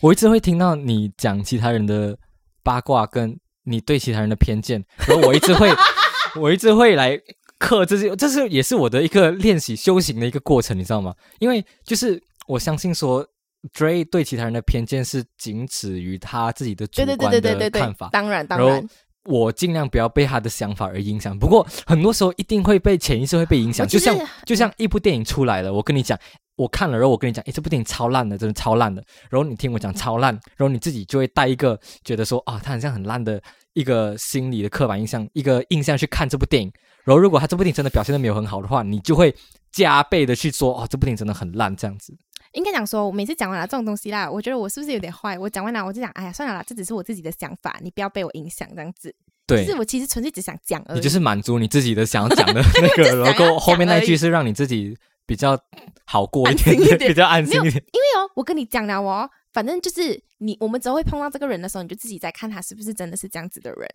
[0.00, 2.18] 我一直会听到你讲其他人的
[2.62, 5.70] 八卦，跟你对其他人的偏见，然后我一直会，
[6.40, 7.20] 我一直会来
[7.58, 11.14] 克这些，这是也是我的一个练习修行的一个过程，你知道吗？
[11.38, 13.26] 因为就是我相信说。
[13.74, 18.88] Dray 对其他人的偏见是仅止于他自己的主观对对对对的看法，，当然当然后，
[19.24, 21.36] 我尽量不要被他的想法而影响。
[21.38, 26.18] 不过很多时候一定会被潜意识会被影响，就像就像一部电影出来了，我跟你讲，
[26.56, 29.02] 我看了，然后我跟你讲，诶，这部电影超烂的，真的超烂的。
[29.28, 36.72] 然后你听我讲超烂，然后你自己就会带一个觉得说啊，他很像很烂的一个心理的刻板印象，一个印象去看这部电影。
[37.04, 39.34] 然后如果他这部电影真的表现的没有很好的话，你就会
[39.70, 42.16] 加倍的去说哦，这部电影真的很烂这样子。
[42.56, 45.38] 应该讲说，我每次讲完了这种东西啦，我觉得我是不是有点坏？
[45.38, 49.14] 我讲完了，我就讲，哎呀，算了啦，这只是我自己的想法，你不要被我影响，这样子。
[49.46, 50.98] 对就，是我其实纯粹只想讲而已。
[50.98, 55.56] 你就是满足你自己的想要讲的 那个，然后后面那句是让你自己比较
[56.04, 57.74] 好过一点一点比较安心一点。
[57.92, 63.88] 因为哦，我跟你讲了哦，反正就是你，我们之后会碰到这个人的时候，你就自己在看他是不是真的是这样子的人，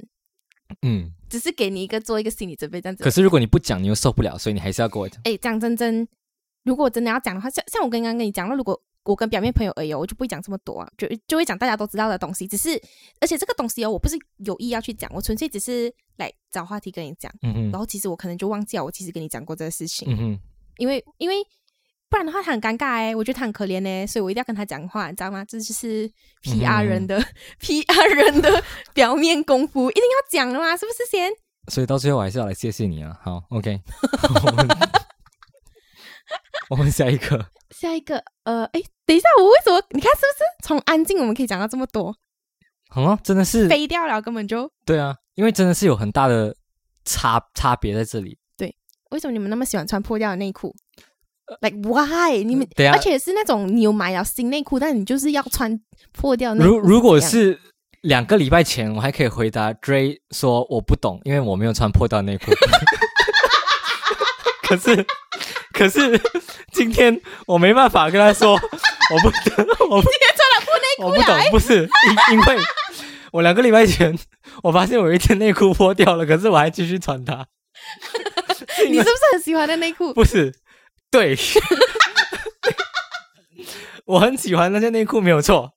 [0.84, 3.04] 嗯，只是给你一个做一个心理准备这样子。
[3.04, 5.19] 可是如果你不讲，你又受不了，所以你还是要跟我讲。
[5.26, 6.08] 哎，讲真真，
[6.63, 12.47] 如果真的要讲的话，像像我刚刚跟你讲了，如果我跟表面朋友而已哦，我就不会讲这么多啊，就就会讲大家都知道的东西。
[12.47, 12.80] 只是，
[13.19, 17.32] 而且这个东西哦，我不是有意要去讲，我纯粹只是来找话题跟你讲。
[17.41, 20.39] 嗯哼然，后其实我可能就忘记了，我其实跟你讲过这个事情，嗯哼，
[20.78, 21.36] 因为因为
[22.10, 25.43] 不然的话他很尴尬哎，我觉得他很可怜哎，所以我一定要跟他讲话，你知道吗？
[25.45, 26.08] 这就是
[26.43, 27.19] PR 人的、
[27.60, 31.32] PR 人的表面功夫，一定要讲的嘛，是不是先？
[31.71, 33.19] 所以到最后我还是要来谢谢你啊。
[33.24, 33.80] 好，OK，
[36.72, 39.84] 我们下一个， 下一个，呃，哎，等一下，我为什么？
[39.90, 42.16] 你看是不是从安静我们可以讲到这么多，
[42.90, 46.56] 好啊，真的是飞掉了，根本就对啊，因为真的是有很大的
[47.04, 48.38] 差差别在这里。
[48.56, 48.74] 对
[49.10, 50.74] 为什么你们那么喜欢穿破掉的内裤
[51.60, 52.42] ？Like why？
[52.42, 55.78] 你们对啊而且是那种你有买了新内裤，但你就是要穿
[56.13, 56.69] 破掉内裤。
[56.72, 57.60] 如如果是
[58.04, 62.46] 两个礼拜前，我还可以回答 Dray 说我不懂，因为我没有穿破掉内裤。
[64.63, 65.06] 可是，
[65.82, 66.15] 可是
[66.71, 68.60] 今天我没办法跟他说， 我
[69.23, 71.90] 不懂，我不今天穿了破内我不懂，不是
[72.29, 72.58] 因因为
[73.32, 74.15] 我两个礼拜前
[74.62, 77.48] 我发现我有一件内裤破掉了，可是我还继续穿它。
[78.88, 80.13] 你是不是很喜欢的内裤？
[80.13, 80.54] 不是，
[81.10, 81.36] 对，
[84.06, 85.71] 我很喜欢那件内裤，没有错。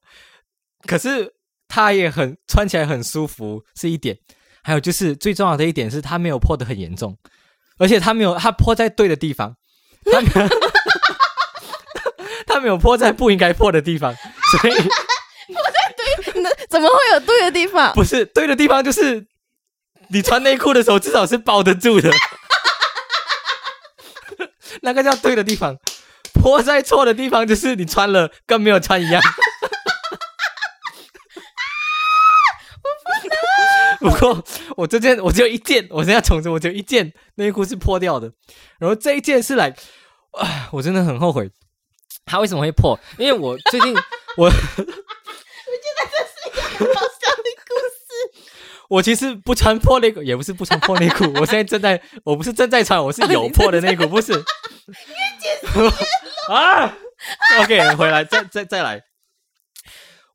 [0.86, 1.32] 可是
[1.66, 4.18] 它也很穿起来很舒服，是一点。
[4.62, 7.16] 还有就是最重要的一点是，它没有破的很严重，
[7.78, 9.56] 而且它没有它破在对的地方，
[10.12, 10.48] 它没有
[12.46, 14.14] 他没有破在不应该破的地方，
[14.60, 14.74] 所以
[16.34, 17.92] 那怎么会有对的地方？
[17.94, 19.26] 不是对的地方就是
[20.08, 22.10] 你穿内裤的时候至少是包得住的，
[24.82, 25.76] 那个叫对的地方。
[26.34, 29.22] 破在错的地方就是你穿了跟没有穿一样。
[34.04, 34.44] 不过
[34.76, 38.30] 我这件我只有一件，我现在重申，我只有一件内裤是破掉的，
[38.78, 39.74] 然后这一件是来，
[40.32, 41.50] 啊，我真的很后悔，
[42.26, 43.00] 它为什么会破？
[43.16, 43.94] 因为我最近
[44.36, 44.84] 我我觉得
[46.10, 48.44] 这是一个好笑的故事。
[48.90, 54.34] 我其实不穿破内裤，也不是不穿破内裤， 我现在正在，我不是正在穿，我是有破的内裤，不是。
[56.50, 56.94] 啊
[57.62, 59.02] ，OK，回来，再再再来。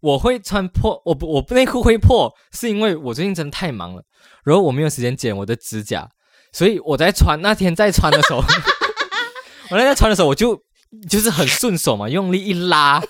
[0.02, 4.04] 我会穿破，我不，我内裤会破，是因为我最近真的太忙了，
[4.44, 6.08] 然后我没有时间剪我的指甲，
[6.54, 8.40] 所以我在穿那天在穿的时候，
[9.70, 10.62] 我那天穿的时候，我就
[11.08, 13.02] 就是很顺手嘛，用力一拉，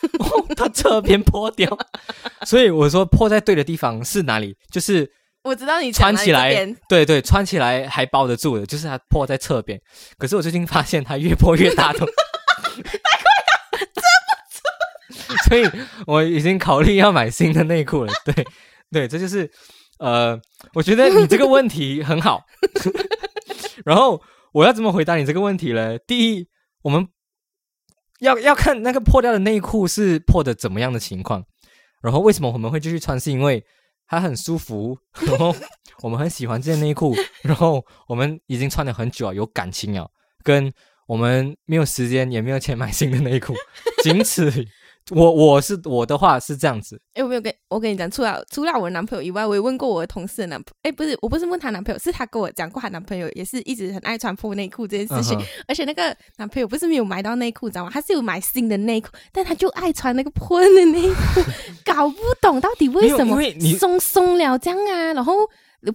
[0.56, 1.78] 它侧边破掉。
[2.46, 4.56] 所以我说破在对的地方是哪里？
[4.72, 5.10] 就是
[5.44, 6.54] 我知道你穿起来
[6.90, 9.80] 对对，穿起来还包得住的，就是它破在侧边。
[10.18, 12.08] 可是我最近发现它越破越大洞，
[15.50, 15.68] 所以
[16.06, 18.14] 我已经考虑要买新的内裤了。
[18.24, 18.45] 对
[18.91, 19.52] 对，这就是
[19.97, 20.39] 呃，
[20.76, 22.45] 我觉得你这个问题很好。
[23.84, 24.22] 然后
[24.54, 25.97] 我要怎么回答你这个问题呢？
[26.00, 26.47] 第一，
[26.84, 27.08] 我们
[28.20, 31.43] 要要看那个破掉的内裤是破的怎么样的情况，
[32.02, 33.66] 然后为什么我们会继续穿，是因为
[34.08, 35.56] 它很舒服，然后
[36.04, 40.10] 我们很喜欢这件内裤，然后我们已经穿了很久了，有感情了，
[40.43, 40.72] 跟
[41.08, 43.56] 我们没有时间也没有钱买新的内裤，
[44.04, 44.66] 仅此。
[45.12, 50.89] 我我是我的话是这样子，哎，我没有跟我跟你讲，除了除了我男朋友以外，我也问过我的同事的男朋友。
[50.89, 55.38] 哎，不是，我不是问她男朋友，是她跟我讲过，她男朋友也是一直很爱穿破内裤这件事情。
[55.39, 57.91] 嗯而且那个男朋友不是没有买到内裤，知道吗？
[57.93, 61.41] 他是有买新的内裤，但他就爱穿那个破的内裤，
[61.86, 63.39] 搞不懂到底为什么
[63.78, 65.34] 松松了这样啊，然后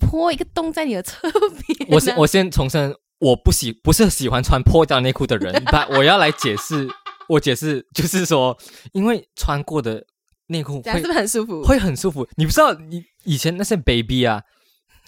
[0.00, 1.86] 破一个洞在你的侧边啊。
[1.90, 6.88] 我先我先重申，我不喜不是喜欢穿破掉内裤的人， 但我要来解释，
[7.28, 8.56] 我解释就是说，
[8.92, 10.04] 因为穿过的
[10.48, 11.62] 内裤会样是不是很舒服？
[11.62, 12.26] 会很舒服。
[12.36, 14.42] 你不知道，你以前那些 baby 啊，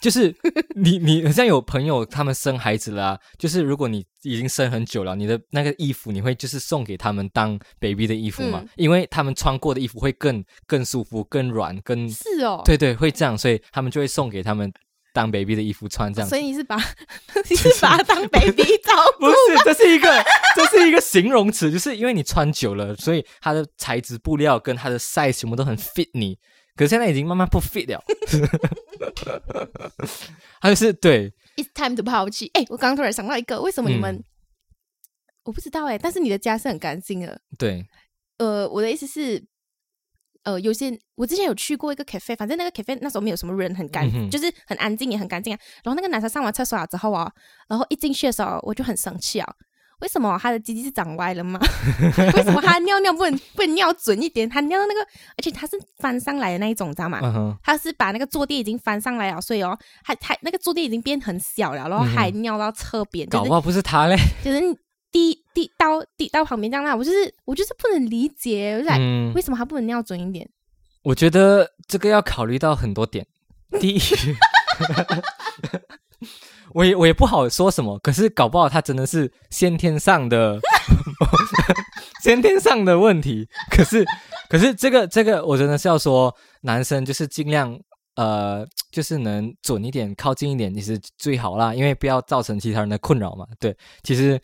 [0.01, 0.35] 就是
[0.77, 14.73] 你你好像有朋友他们生孩子了、啊，就是如果你已经生很久了，你的那个衣服你会就是送给他们当 baby 的衣服嘛，嗯因为他们穿过的衣服会更更舒服、更软、更是哦，对对会这样，所以他们就会送给他们
[15.17, 16.77] 当 baby 的衣服穿这样子所以你是把
[17.49, 20.23] 你是把它当 baby 照顾不是，这是一个，
[20.55, 26.39] 这是一个形容词，就是因为你穿久了，所以它的材质、布料跟它的 size 全部都很 fit 你。
[26.77, 28.05] 可是现在已经慢慢不 fit 了，
[30.61, 32.51] 它就是对，It's time to 抛弃。
[32.53, 34.25] 哎，我刚刚突然想到一个，为什么你们、嗯
[35.45, 37.41] 我不知道哎、但是你的家是很干净的。
[37.57, 37.87] 对，
[38.39, 39.41] 呃，我的意思是，
[40.47, 45.59] 呃，有些我之前有去过一个 cafe，反正那个 cafe 那时候没有什么人，很干，嗯就是很安静也很干净啊。
[45.83, 47.29] 然后那个男生上完厕所了之后啊，
[47.69, 49.55] 然后一进去的时候我就很生气啊。
[50.01, 51.59] 为什么他的鸡鸡是长歪了吗？
[52.37, 54.47] 为什么他尿尿不能不能尿准一点？
[54.47, 57.19] 他尿到那个，而且他是翻上来的那一种，知道吗？
[57.63, 64.77] 他是把那个坐垫已经翻上来了，所以哦，还还那个坐垫已经变很小了，然后还尿到侧边，就是搞不好不是他嘞，就是你
[65.13, 66.95] 滴滴到滴到旁边这样啦。
[66.95, 70.49] 我就是我就是不能理解，我就来、嗯为，什么他不能尿准一点？
[71.03, 73.27] 我觉得这个要考虑到很多点。
[73.81, 74.01] 第一，
[76.73, 80.59] 我也我也不好说什么，可是搞不好他真的是先天上的
[82.23, 83.49] 先天上的问题。
[83.71, 84.05] 可是
[84.49, 87.79] 可是这个这个，我真的是要说，男生就是尽量
[88.15, 93.47] 呃，就是能准一点，靠近一点，其实最好啦，因为不要造成其他人的困扰嘛。
[93.59, 94.41] 对，其实。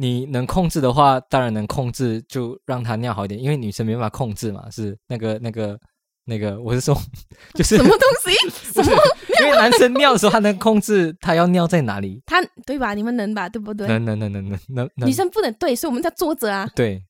[0.00, 5.76] 你能控制的话，当然能控制，就让他尿好一点，因为女生没办法控制嘛，是那个那个
[6.24, 6.94] 那个，我是说，
[7.54, 8.48] 就是什么东西？
[8.72, 8.96] 什么？
[9.40, 12.94] 因为男生尿的时候，他能控制他要尿在哪里，他对吧？
[12.94, 13.48] 你们能吧？
[13.48, 13.88] 对不对？
[13.88, 17.02] 能能能能能能能女生不能对，所以我们在坐着啊，对，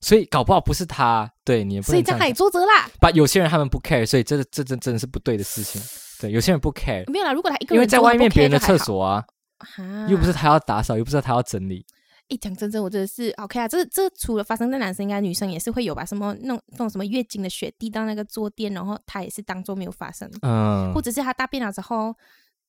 [0.00, 2.32] 所以搞不好不是他，对你也不所以这样讲。
[2.32, 2.88] 坐着啦。
[2.98, 5.78] 把有些人他们不 care，所以这这这真的是不对的事情。
[6.18, 9.22] 对，有些人不 care，没有啦，如果他一个因为在外面别人的厕所啊，
[9.58, 11.84] 哈又不是他要打扫，又不是他要整理。
[12.30, 13.68] 一讲真真，我真的是 OK 啊。
[13.68, 16.04] 这这除了发生在男生，应该女生也是会有吧？
[16.04, 22.14] 什么那种那种什么月经的血滴到那个坐垫，然后他也是当做没有发生，嗯或，者是他大便了之后，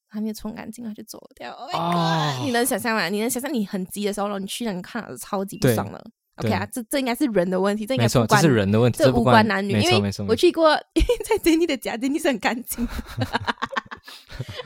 [0.09, 1.53] 还没有冲干净，他就走掉。
[1.53, 2.45] Oh 哦 my god！
[2.45, 3.07] 你能想象吗？
[3.07, 6.03] 你能想象你很急的时候，然后你去了，你看到超级不爽了。
[6.37, 10.11] OK 啊，这这应该是人的问题，这应该没错，这不关是人的问题，这无关男女，因为。
[10.27, 10.75] 我去过，
[11.29, 12.91] 在 Jenny 的家，Jenny 是很干净的。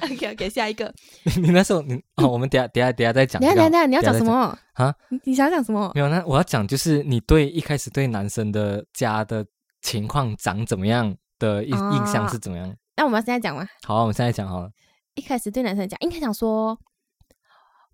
[0.02, 0.94] OK OK，下一个，
[1.42, 3.42] 你那时候你哦， 我们等下等下等下再讲。
[3.42, 4.58] 等一下等下你要讲什么？
[4.74, 4.94] 啊？
[5.10, 5.92] 你你想讲什么？
[5.96, 9.46] 没有，那我要讲就是你对一开始对男生的家的
[9.82, 10.86] 情况长怎么？
[10.88, 12.58] 样的印啊印象是怎么？
[12.58, 12.76] 样？
[12.98, 13.68] 那我们要现在讲吗？
[13.84, 14.70] 好啊，我们现在讲好了。
[15.16, 16.78] 一开始对男生讲，应该讲说，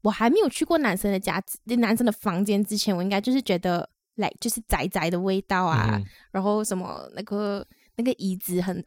[0.02, 1.42] 我还没有去过男生的家、
[1.78, 7.08] 男生的房间之前，我应该就是觉得，来就是宅宅的味道啊，嗯然后什么？
[7.16, 8.84] 那个那个椅子很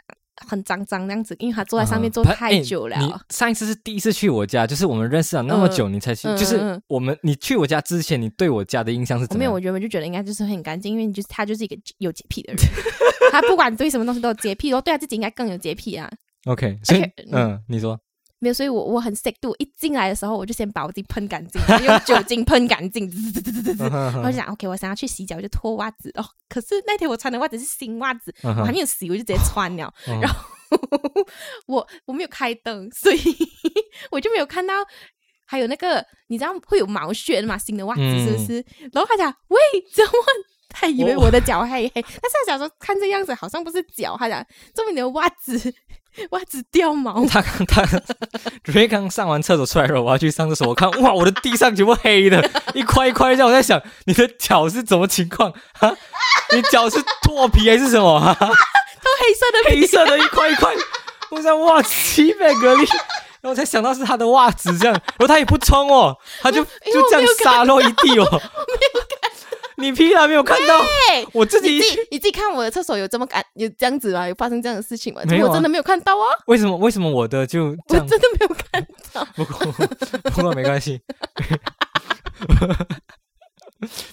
[0.49, 2.97] 很脏脏那样子，因为他坐在上面嗯坐太久了。
[2.99, 9.53] 你上一次是第一次去我家，就是我们认识了那么久，你才去，嗯就是我们你去我家之前，你对我家的印象是我没有，怎么样？
[9.53, 12.62] 我原本就觉得应该就是很干净，因为你就是他就是一个有洁癖的人，
[13.32, 16.11] 他不管对什么东西都有洁癖，然后对他自己应该更有洁癖啊。
[16.47, 17.99] OK，所以嗯，你说
[18.45, 26.24] 没有，所以我我很 sick 度，一进来的时候我就先把我自己喷干净，用酒精喷干净，滋滋滋滋滋滋嗯然后就想，OK，我想要去洗脚，我就脱袜子哦。
[26.49, 29.92] 可是那天我穿的袜子是新袜子，嗯我还没有洗，我就直接穿了。
[30.07, 30.38] 嗯然后
[31.66, 33.18] 我我没有开灯，所以
[34.12, 34.74] 我就没有看到
[35.47, 38.64] 还有那个你知道会有毛屑的嘛，新的袜子嗯是不是？
[38.92, 39.59] 然后他讲喂，
[39.92, 40.12] 怎么？
[40.76, 45.57] 他以为我的脚黑黑， 但是他想说看这样子好像不是脚，他讲这么你的袜子
[46.31, 47.85] 袜子掉毛，他刚他
[48.65, 55.95] 瑞刚上完厕所出来的时候，我要去上厕所，我看哇，我的地上全部黑的，一块一块这样，我在想你的脚是怎么情况哈？
[56.53, 58.35] 你脚是脱皮还是什么哈？
[58.39, 60.75] 都黑色的皮黑色的一块一块，
[61.31, 62.87] 我想哇，七百格力。
[63.41, 66.71] 然后我才想到是他的袜子这样，然后他也不冲哦，他就就
[67.11, 68.25] 这样我没有看洒落一地哦。
[69.77, 70.81] 你屁啦，没有看到？
[71.33, 74.27] 我自己你自己你自己看我的厕所有这么干有这样子吗？
[74.29, 75.22] 有发生这样的事情吗？
[75.27, 77.66] 没有啊我真的没有看到啊，为什么为什么我的就？
[77.66, 79.25] 我真的没有看到。
[79.35, 79.66] 不过
[80.31, 81.01] 不过没关系。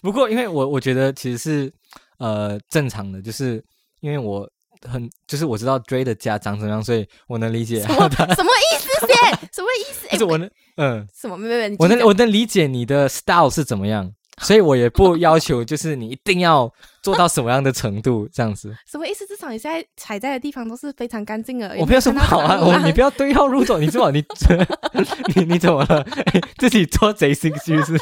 [0.02, 1.72] 不过因为我我觉得其实是
[2.18, 3.64] 呃正常的，就是
[4.02, 4.50] 因为我
[4.90, 8.10] 很就是我知道 Dray 的家长怎么样，所以我能理解什么。
[8.10, 9.14] 什么意思姐？
[9.52, 10.08] 什么意思？
[10.08, 11.38] 哎 就是我能嗯，什么？
[11.38, 16.72] 没没没，我能我能理解你的 style 是怎么样， 所以我也不要求就是你一定要
[17.04, 18.70] 做到什么样的程度 这样子。
[18.70, 19.26] 讲什么意思？
[19.28, 21.76] 至少你现在踩在的地方都是非常干净的。
[21.78, 23.02] 我没有说不好啊，我你不要。
[23.02, 24.24] 要对号入座，你知道你
[25.36, 26.02] 你你怎么了？
[26.34, 28.00] 哎自己做贼心虚是？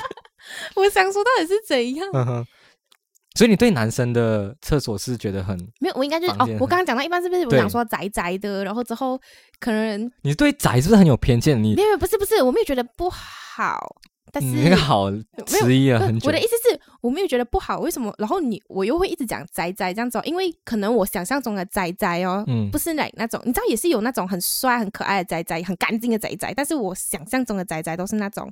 [0.75, 2.07] 我想说到底是怎样？
[2.13, 2.45] 嗯哼。
[3.35, 7.43] 所以你对男生的厕所是觉得很，没有，我应该就是哦，我刚刚讲到一般是不是？
[7.45, 9.17] 我对想说宅宅的，然后之后
[9.59, 11.61] 可能你对宅是不是很有偏见？
[11.63, 13.95] 你没有，不是不是，我没有觉得不好，
[14.31, 15.11] 但是你那个好
[15.45, 16.27] 迟疑了很久。
[16.27, 18.13] 我的意思是，我没有觉得不好，为什么？
[18.17, 28.51] 然后你我又会一直讲仔仔这样子、哦，因为可能我想象中的仔仔哦，嗯不是那那种，你知道也是有那种很帅、很可爱的仔仔，很干净的仔仔，但是我想象中的仔仔都是那种。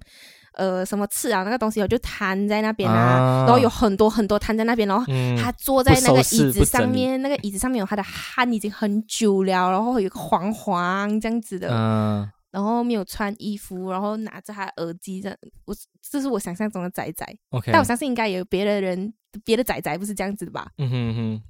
[0.53, 17.25] 呃，什么刺啊，那个东西我就摊在那边啊，啊然后有很多很多摊在那边，然后嗯他坐在那个椅子上面，那个椅子上面有他的汗已经很久了，然后有个黄黄这样子的，嗯然后没有穿衣服，然后拿着他的耳机这样，我这是我想象中的仔仔。
[17.49, 20.71] ，OK，但我相信应该有别的人，别的仔仔不是这样子的吧？
[20.77, 21.41] 嗯哼哼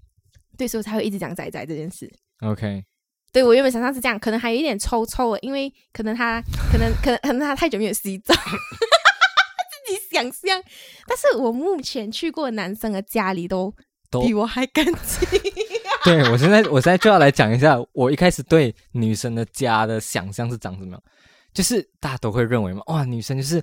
[0.57, 2.11] 对，所以我才会一直讲仔仔这件事。
[2.41, 2.83] ，OK，
[3.31, 6.41] 对我原本想象是这样，可能还有一点臭臭的，因为可能他
[6.71, 8.33] 可能可能可能他太久没有洗澡，
[9.85, 10.61] 自己想象。
[11.07, 13.71] 但是我目前去过男生的家里都
[14.09, 14.93] 都比我还干净。
[16.07, 21.03] 对我现在我现在就要来讲一下，我一开始对女生的家的想象是长什么样，
[21.53, 23.61] 就是大家都会认为嘛，哇，女生就是。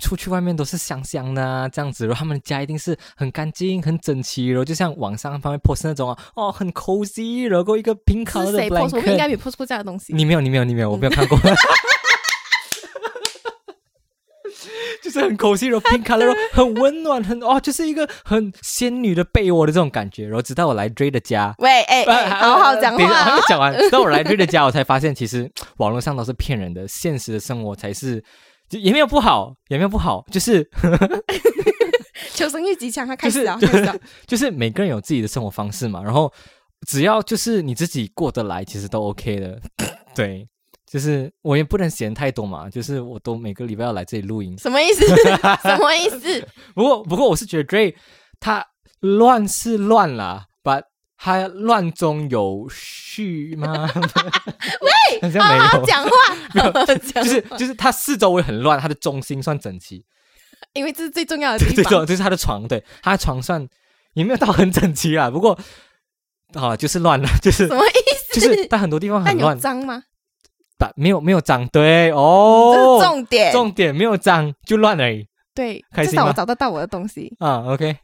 [0.00, 8.96] 出去外面都是香香的啊，这样子，然后他们的家一定是很干净、很整齐，然后就像网上方面 post 那种啊，哦，很 cozy，然后一个 pink 是 color 的谁 post？
[8.96, 10.14] 我们应 blanket，该没有 post 过这样的东西。
[10.14, 11.38] 你没有，你没有，你没有，我没有看过。
[15.12, 20.24] 就是很 cozy，然后 pink color，很温暖，很哦，就是一个很仙女的被窝的这种感觉。
[20.24, 23.42] 然后直到我来 Dray 的家，喂，哎、 哎，好好讲话、哦还没。
[23.48, 23.78] 讲完。
[23.78, 28.24] 直到我来 Dray 的家，我才发现其实网络上都是骗人的，现实的生活才是。
[28.68, 30.66] 就也没有不好，也没有不好，就是
[32.32, 33.94] 求生欲极强，他就是开始 了，开始了。
[34.26, 36.32] 就是每个人有自己的生活方式嘛，然后
[36.88, 39.60] 只要就是你自己过得来，其实都 OK 的。
[40.16, 40.48] 对，
[40.92, 44.54] 就是我也不能闲太多嘛，就是我都每个礼拜要来这里录音。
[44.58, 45.06] 什么意思？
[45.64, 46.46] 什么意思？
[46.74, 47.94] 不过不过我是觉得 Dray
[48.38, 48.66] 他
[49.00, 50.82] 乱是乱啦，but
[51.16, 53.88] 他乱中有序吗？
[55.22, 56.10] 喂，好好好讲话，
[56.60, 60.04] 好好讲就是就是他四周围很乱，他的中心算整齐。
[60.74, 62.04] 因为这是最重要的地方。
[62.06, 63.66] 这是他的床，对，他的床算
[64.12, 65.58] 也没有到很整齐啊，不过
[66.52, 67.90] 啊就是乱了，就是什么意
[68.34, 68.40] 思？
[68.40, 70.02] 就是，但很多地方很乱，脏吗？
[70.82, 73.52] 把没有没有脏，对哦这哦是，重点。
[73.52, 75.24] 重点没有脏就乱而已
[75.54, 77.32] 对，至少我找得到我的东西。
[77.38, 77.96] 啊，OK，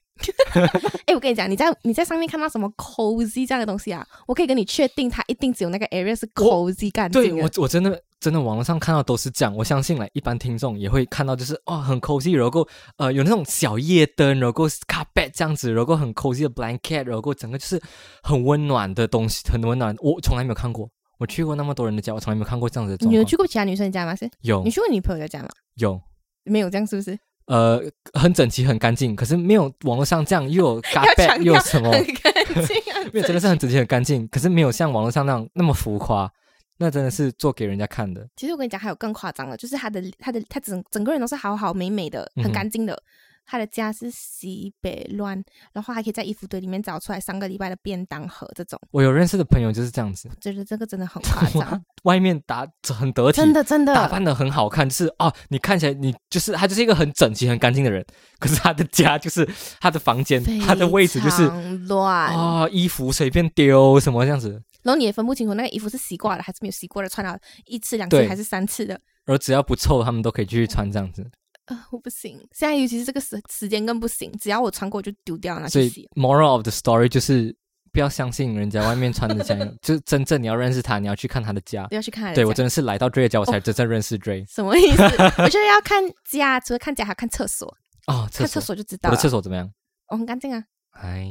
[1.07, 7.21] 哎，我跟你讲，你在你在上面看到什么 cozy 这样的东西啊，我可以跟你确定，它一定只有那个 area 是 cozy 干的。
[7.37, 12.69] 我我真的真的网络上看到都是这样，我相信来一般听众也会看到，就是哦很 cozy，然后
[12.99, 17.81] 呃有那种小夜灯，然后 carpet 这样子，然后很 cozy 的 blanket，然后整个就是
[18.23, 19.97] 很温暖的东西，很温暖。
[20.01, 20.87] 我从来没有看过，
[21.19, 23.25] 我去过那么多人的家，我从来没有看过这样子的状你有。
[23.25, 24.15] 去过其他女生家吗？
[24.15, 24.31] 是？
[24.43, 25.49] 有你去过你朋友的家吗？
[25.75, 26.01] 有
[26.45, 27.19] 没有，这样是不是？
[27.47, 30.83] 呃很整齐很干净，可是没有网络上这样又有
[31.43, 32.33] 又有什么，很干
[32.67, 36.31] 净啊， 没有真的是很整齐很干净，可是没有像网络上那样那么浮夸，
[36.77, 38.29] 那真的是做给人家看的。
[38.37, 43.03] 其实我跟你讲，还有更夸张的，就是他的他的他整整个人都是好好美美的，很干净的。
[43.51, 45.43] 他的家是西北乱，
[45.73, 53.95] 然后还可以在衣服堆里面找出来上个礼拜的便当盒，这种，我有认识的朋友就是这样子，觉得这个真的很夸张， 外面打很得体，真的真的。
[53.95, 58.05] 打扮的很好看，就是哦，你看起来你就是他就是一个很整齐、很干净的人，
[58.39, 59.49] 可是他的家就是
[59.81, 61.47] 他的房间，他的位置就是
[61.87, 69.01] 乱，哦，衣服随便丢什么这样子，然后你也分不清楚那个衣服是洗过的还是没有洗过的，穿了一次、两次还是三次的。
[69.25, 71.27] 然后只要不臭，他们都可以继续穿这样子。
[71.69, 76.09] 呃，我不行，现在尤其是这个时时间更不行，只要我穿过我就丢掉拿所以。
[76.17, 77.55] moral of the story 就是
[77.93, 81.87] 不要相信人家外面穿的这样， 就是真正你要认识他，你要去看他的家。
[81.89, 85.03] 不要去看他的家对我真的是来到 Dray 的家，我才哦真正认识 Dray 什么意思？
[85.03, 87.69] 我觉得要看家，除了看家还要看厕所，
[88.07, 89.17] 哦，厕看厕所，就知道了。
[89.17, 89.71] 厕所怎么样？
[90.09, 91.29] 哦，很干净啊，哎，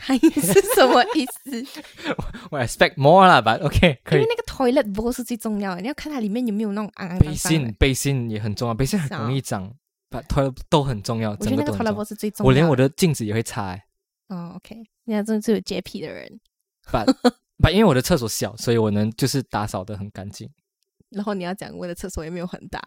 [0.00, 1.80] 还是什么意思？
[2.50, 4.28] 我 expect more 啦，but OK 可以因为。
[4.28, 7.72] 那个 toilet bowl 是最重要的，你要看它里面有没有那种肮肮脏脏背心的。
[7.78, 9.72] 背心也很重要，背心很容易脏
[10.10, 12.08] ，but toilet 都很重要，我觉得那个 toilet bowl。
[12.08, 13.82] 是最重要我连我的镜子也会擦、欸，
[14.28, 16.40] 哦，OK，你看真的是有洁癖的人。
[16.90, 17.04] 把
[17.58, 20.48] 把， 因为我的厕所小，所以我能就是打扫的很干净。
[21.10, 22.80] 然后你要讲我的厕所也没有很大，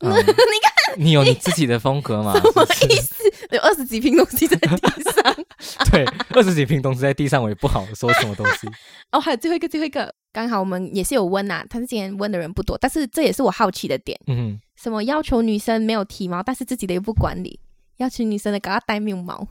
[0.00, 2.32] 嗯、 你看，你有你自己的风格嘛？
[2.38, 3.14] 什么意思？
[3.50, 5.36] 有二十几瓶东西在地上。
[5.90, 8.68] 对，二十几瓶东西在地上，我也不好说什么东西。
[9.10, 17.58] 哦，还有最后一个，最后一个，刚好我们也是有问呐、但是今天问的人不多，但是这也是我好奇的点，嗯哼，什么要求女生没有体毛，但是自己的又不管理，
[17.96, 19.48] 要求女生的给她戴面毛，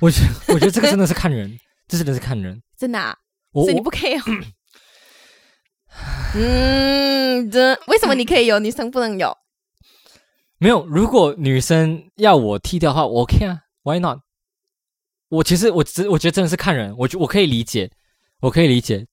[0.00, 1.58] 我觉得我觉得这个真的是看人，
[1.88, 2.60] 这真的是看人。
[2.76, 3.16] 真的、啊，
[3.52, 4.20] 我我所以你不可以有。
[6.34, 9.34] 嗯，这为什么你可以有，女生不能有？
[10.64, 14.20] 没有，如果女生要我剃掉的话，我 OK 啊，Why not？
[15.28, 17.90] 我其实我只我觉得真的是看人，我觉我可以理解，
[18.40, 19.06] 我可以理解。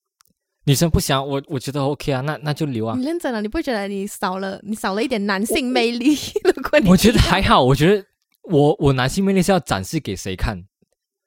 [0.64, 2.96] 女生不想我，我觉得 OK 啊，那那就留啊。
[2.98, 6.16] 你认真了，你不会觉得你少了你少了一点男性魅力？
[6.46, 8.06] 如果你我觉得还好，我觉得
[8.44, 10.64] 我我男性魅力是要展示给谁看？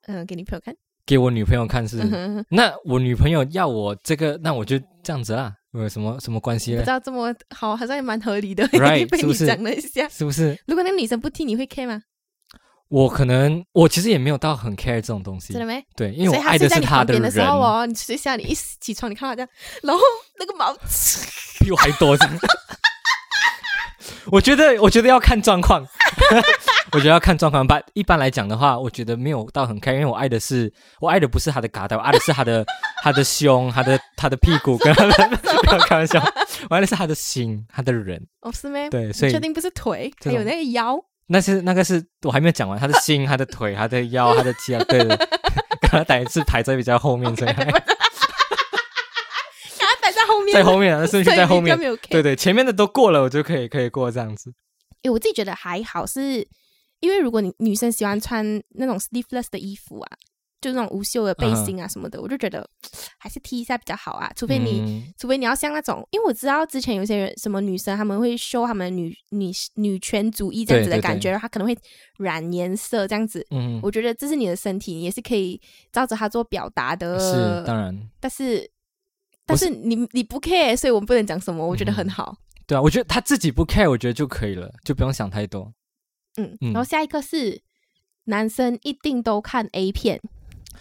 [0.06, 2.00] 嗯，给你朋友看，给我女朋友看是？
[2.00, 6.86] 嗯那我女朋友要我这个，那我就这样子啦，有什么什么关系呢不知？
[6.86, 8.66] 道这么好，好像也蛮合理的。
[8.78, 10.58] Right，被你讲了一下，是不是？
[10.66, 12.02] 如果那个女生不听，你会 care 吗？
[12.88, 15.84] 我可能我其实也没有到很 care 这种东西真的，没？
[15.96, 19.48] 对，因为我爱的是他的人的，时候哦，你睡下你一起床，你看到他这样，
[19.82, 20.02] 然后
[20.38, 20.72] 那个毛，
[21.64, 22.16] 比我还多。
[24.30, 25.84] 我觉得，我觉得要看状况，
[26.94, 27.66] 我觉得要看状况。
[27.66, 32.64] 吧一般来讲的话，我觉得没有到很 care，因为我爱的是我爱的不是他的嘎达，我爱的是他的
[33.02, 36.22] 他的胸、他的他的屁股，跟他的不要开玩笑，
[36.70, 38.24] 我爱的是他的心、他的人。
[38.40, 38.88] 哦是吗？
[38.90, 45.16] 对，所以确定不是腿，还有那个腰，那是那个是我还没有讲完，他的心、他的腿、他的腰、他的肌啊，对的，
[45.80, 47.78] 刚才打一次排在比较后面，所以还给他
[50.00, 51.76] 摆在后面，在后面啊，那顺序在后面。
[52.10, 54.52] 对对，前面的都过了，我就可以可以过这样子。
[55.02, 56.46] 诶我自己觉得还好，是
[57.04, 60.16] 因为如果你女生喜欢穿那种 sleeveless 的衣服啊，
[60.60, 62.66] 就那种无袖的背心啊什么的，我就觉得
[63.20, 64.32] 还是踢一下比较好啊。
[64.34, 71.76] 除非你，嗯除非你要像那种，因为我知道之前有些人什么女生他们会秀他们女女女权主义这样子的感觉，然后她可能会
[72.16, 73.46] 染颜色这样子。
[73.50, 75.60] 嗯，我觉得这是你的身体，你也是可以
[75.92, 77.18] 照着它做表达的。
[77.18, 78.66] 是当然，但是
[79.44, 82.36] 但是你你不 care，所以我们不能讲什么，我觉得很嗯好。
[82.66, 85.70] 对啊，我觉得他自己不 care，我觉得就可以了，就不用想太多。
[86.36, 87.60] 嗯，嗯然后下一个是
[88.24, 90.20] 男生一定都看 A 片，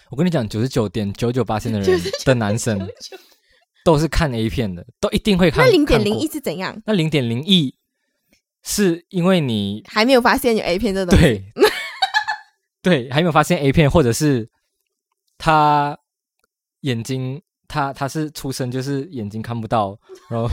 [0.09, 2.79] 我跟你讲，九十九点九九八千的人的男生
[3.83, 5.65] 都是看 A 片的，都一定会看。
[5.65, 6.81] 那零点零一是怎样？
[6.85, 7.75] 那零点零一
[8.63, 11.23] 是因为你还没有发现有 A 片这东西。
[11.23, 11.43] 对
[12.81, 14.49] 对还没有发现 A 片，或者是
[15.37, 15.97] 他
[16.81, 19.97] 眼睛他他是出生就是眼睛看不到，
[20.29, 20.49] 然后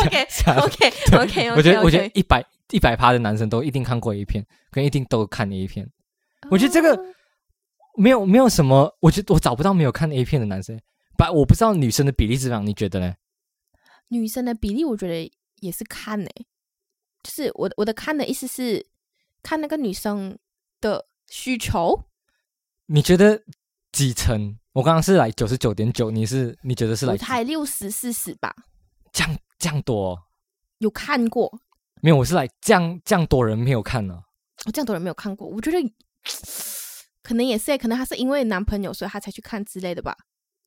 [0.00, 5.90] OK 下 OK OK，我觉得我觉得一百一百趴的男生都一定看过 A 片，跟一定都看 A 片。
[6.50, 7.04] 我觉得这个哦
[7.96, 10.78] 没有没有什么，我觉得我找不到没有看 A 片的男生，
[11.16, 13.14] 把我不知道女生的比例是怎么样，你觉得呢？
[14.08, 16.46] 女生的比例，我觉得也是看诶、
[17.22, 18.86] 就是我我的看的意思是
[19.42, 20.38] 看那个女生
[20.80, 22.04] 的需求，
[22.86, 23.42] 你觉得
[23.92, 24.56] 几成？
[24.72, 28.54] 我刚刚是来九十九点九，你是你觉得是来几我猜六十四十吧，
[29.12, 30.22] 这样这样多哦、
[30.78, 31.60] 有看过，
[32.02, 34.14] 没有，我是来这样这样多人没有看呢、
[34.66, 35.78] 我这样多人没有看过，我觉得
[37.22, 40.16] 可能也是欸，可能他是因为男朋友所以他才去看之类的吧，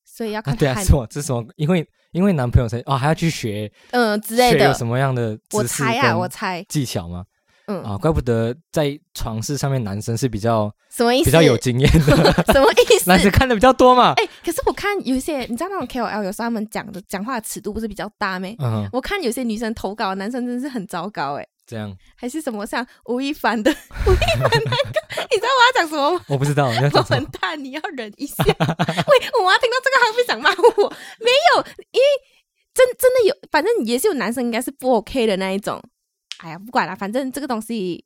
[0.06, 1.44] 所以要啊，看对啊，看是我这是什么？
[1.56, 7.26] 因为因为男朋友才哦，还要去学嗯、之类的学有，什么样的我猜啊，跟我猜，技巧吗？
[7.72, 11.26] 嗯，啊，怪不得在床事上面男生是比较什么意思？
[11.26, 12.00] 比较有经验的，
[12.54, 13.10] 什么意思？
[13.10, 14.14] 男生看的比较多嘛。
[14.18, 18.56] 哎、可是我看有一些，你知道那种 KOL 有时候他们讲的讲话的尺度不是比较大咩？
[18.60, 23.72] 嗯，我看有些女生投稿，男生真的是很糟糕哎，这样还是什么像吴亦凡的
[24.06, 26.26] 吴亦凡那个，你知道我要讲什么吗？
[26.28, 27.16] 我不知道你要我讲什么。
[27.16, 28.44] 很大，你要忍一下。
[28.44, 30.90] 喂，我妈听到这个还会想骂我？
[31.20, 32.08] 没有，因为
[32.74, 35.82] 真真的有，反正也是有男生应该是不 OK 的那一种。
[36.42, 38.04] 哎呀，不管了，反正这个东西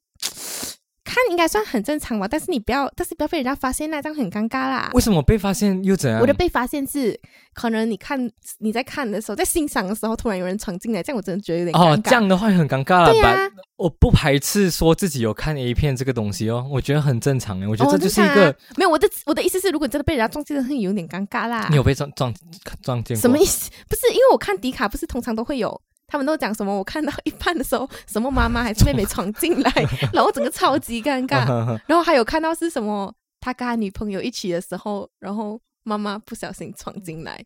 [1.03, 2.27] 看应该算很正常吧。
[2.27, 4.89] 但是你不要，但是不要被人家发现那这样很尴尬啦。
[4.93, 6.19] 为什么被发现又怎样？
[6.19, 7.17] 我的被发现是，
[7.53, 8.29] 可能你看
[8.59, 11.93] 你在看的时候，在欣赏的时候，突然有人闯进来，这样我真的觉得有点尴尬。
[11.97, 13.11] 哦，这样的话很尴尬了吧？
[13.13, 17.67] 对啊、我不排斥说自己有看 A 片这个东西哦，我觉得很正常诶。
[17.67, 21.67] 我觉得哦这就是一个没有我的我的意思是，如果你真的被人家撞进，真的有点尴尬啦。
[21.69, 22.33] 你有被撞撞
[22.81, 23.21] 撞见过？
[23.21, 23.69] 什么意思？
[23.87, 26.75] 不是因为我看迪卡，不是通常都会有，他们都讲什么？
[26.77, 29.71] 我看到一半的时候，什么妈妈还是妹妹闯进来，
[30.13, 31.45] 然后整个超级尴尬。
[31.49, 37.43] 嗯 然后还有看到是什么，他跟他女朋友一起的时候，然后妈妈不小心闯进来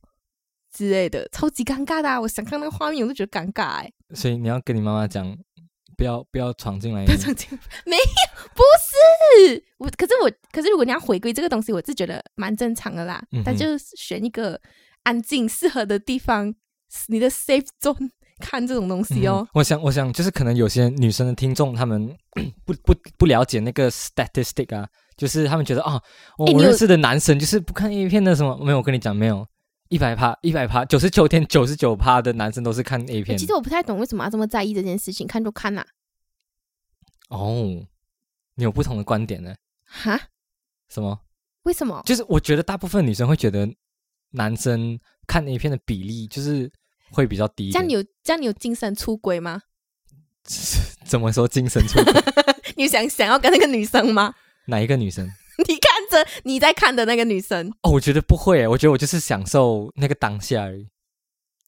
[0.74, 2.20] 之类的，超级尴尬的、啊。
[2.20, 5.36] 我想看那个画面，我都觉得尴尬哎、所以你要跟你妈妈讲，
[5.98, 7.06] 不要不要闯进来。
[7.06, 7.50] 不要闯进，
[7.86, 8.04] 没有，
[8.54, 9.90] 不是我。
[9.98, 13.22] 可是我，可是如果你要回归这个东西，我是觉得蛮正常的啦。
[13.32, 14.60] 嗯哼但就是选一个
[15.04, 16.54] 安静、适合的地方，
[17.08, 19.48] 你的 safe zone 看这种东西哦嗯。
[19.54, 22.08] 我想，我想就是可能有些女生的听众，他们
[22.66, 24.88] 不不不了解那个 statistic 啊，
[25.18, 26.02] 就是他们觉得哦，
[26.38, 29.48] 我认识的男生就是不看 A 片的什么，没有，我跟你讲，没有，
[29.90, 33.46] 一百趴，一百趴，九十九点九十九趴的男生都是看 A 片欸其。
[33.46, 35.86] 实我不太懂为什么要这么在意这件事情，看就看啦、
[37.30, 37.86] 哦，
[38.56, 39.56] 你有不同的观点呢？
[39.86, 40.20] 哈？
[40.90, 41.20] 什么？
[41.64, 42.02] 为什么？
[42.06, 43.70] 就是我觉得大部分女生会觉得
[44.32, 46.72] 男生看 A 片的比例就是
[47.12, 47.72] 会比较低。
[47.72, 49.62] 这样你有这样你有精神出轨吗？
[51.06, 52.14] 怎么说精神出轨？
[52.76, 54.34] 你想想要跟那个女生吗？
[54.68, 55.28] 哪一个女生？
[55.68, 60.88] 你看着你在看的那个女生，哦，我觉得不会，我觉得我就是享受那个当下而已。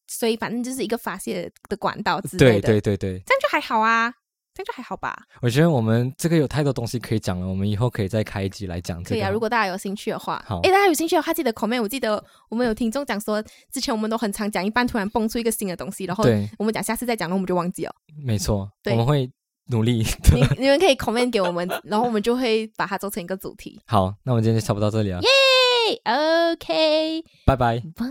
[0.08, 4.14] 所以反正就是一个发泄的管道之对类的，对对对，这样就还好啊，
[4.54, 5.18] 这样就还好吧。
[5.42, 9.16] 我觉得我们这个有太多东西可以讲了，我们以后可以再开一集来讲这个。
[9.16, 11.82] 可以啊，如果大家有兴趣的话，好哎，大家有兴趣的话，记得 comment。
[11.82, 17.96] 我记得我们有听众讲说，之前我们都很常讲一半，突然蹦出一个新的东西，然后对，我们讲下次再讲，然后我们就忘记了。
[18.24, 19.30] 没错，我们会
[19.68, 20.42] 努力你。
[20.58, 23.82] 你们可以 comment 给我们，然后我们就会把它做成一个主题。
[23.86, 25.30] 好，那我们今天就差不多到这里了，耶
[26.54, 27.82] ，OK，拜拜。
[27.96, 28.06] 拜。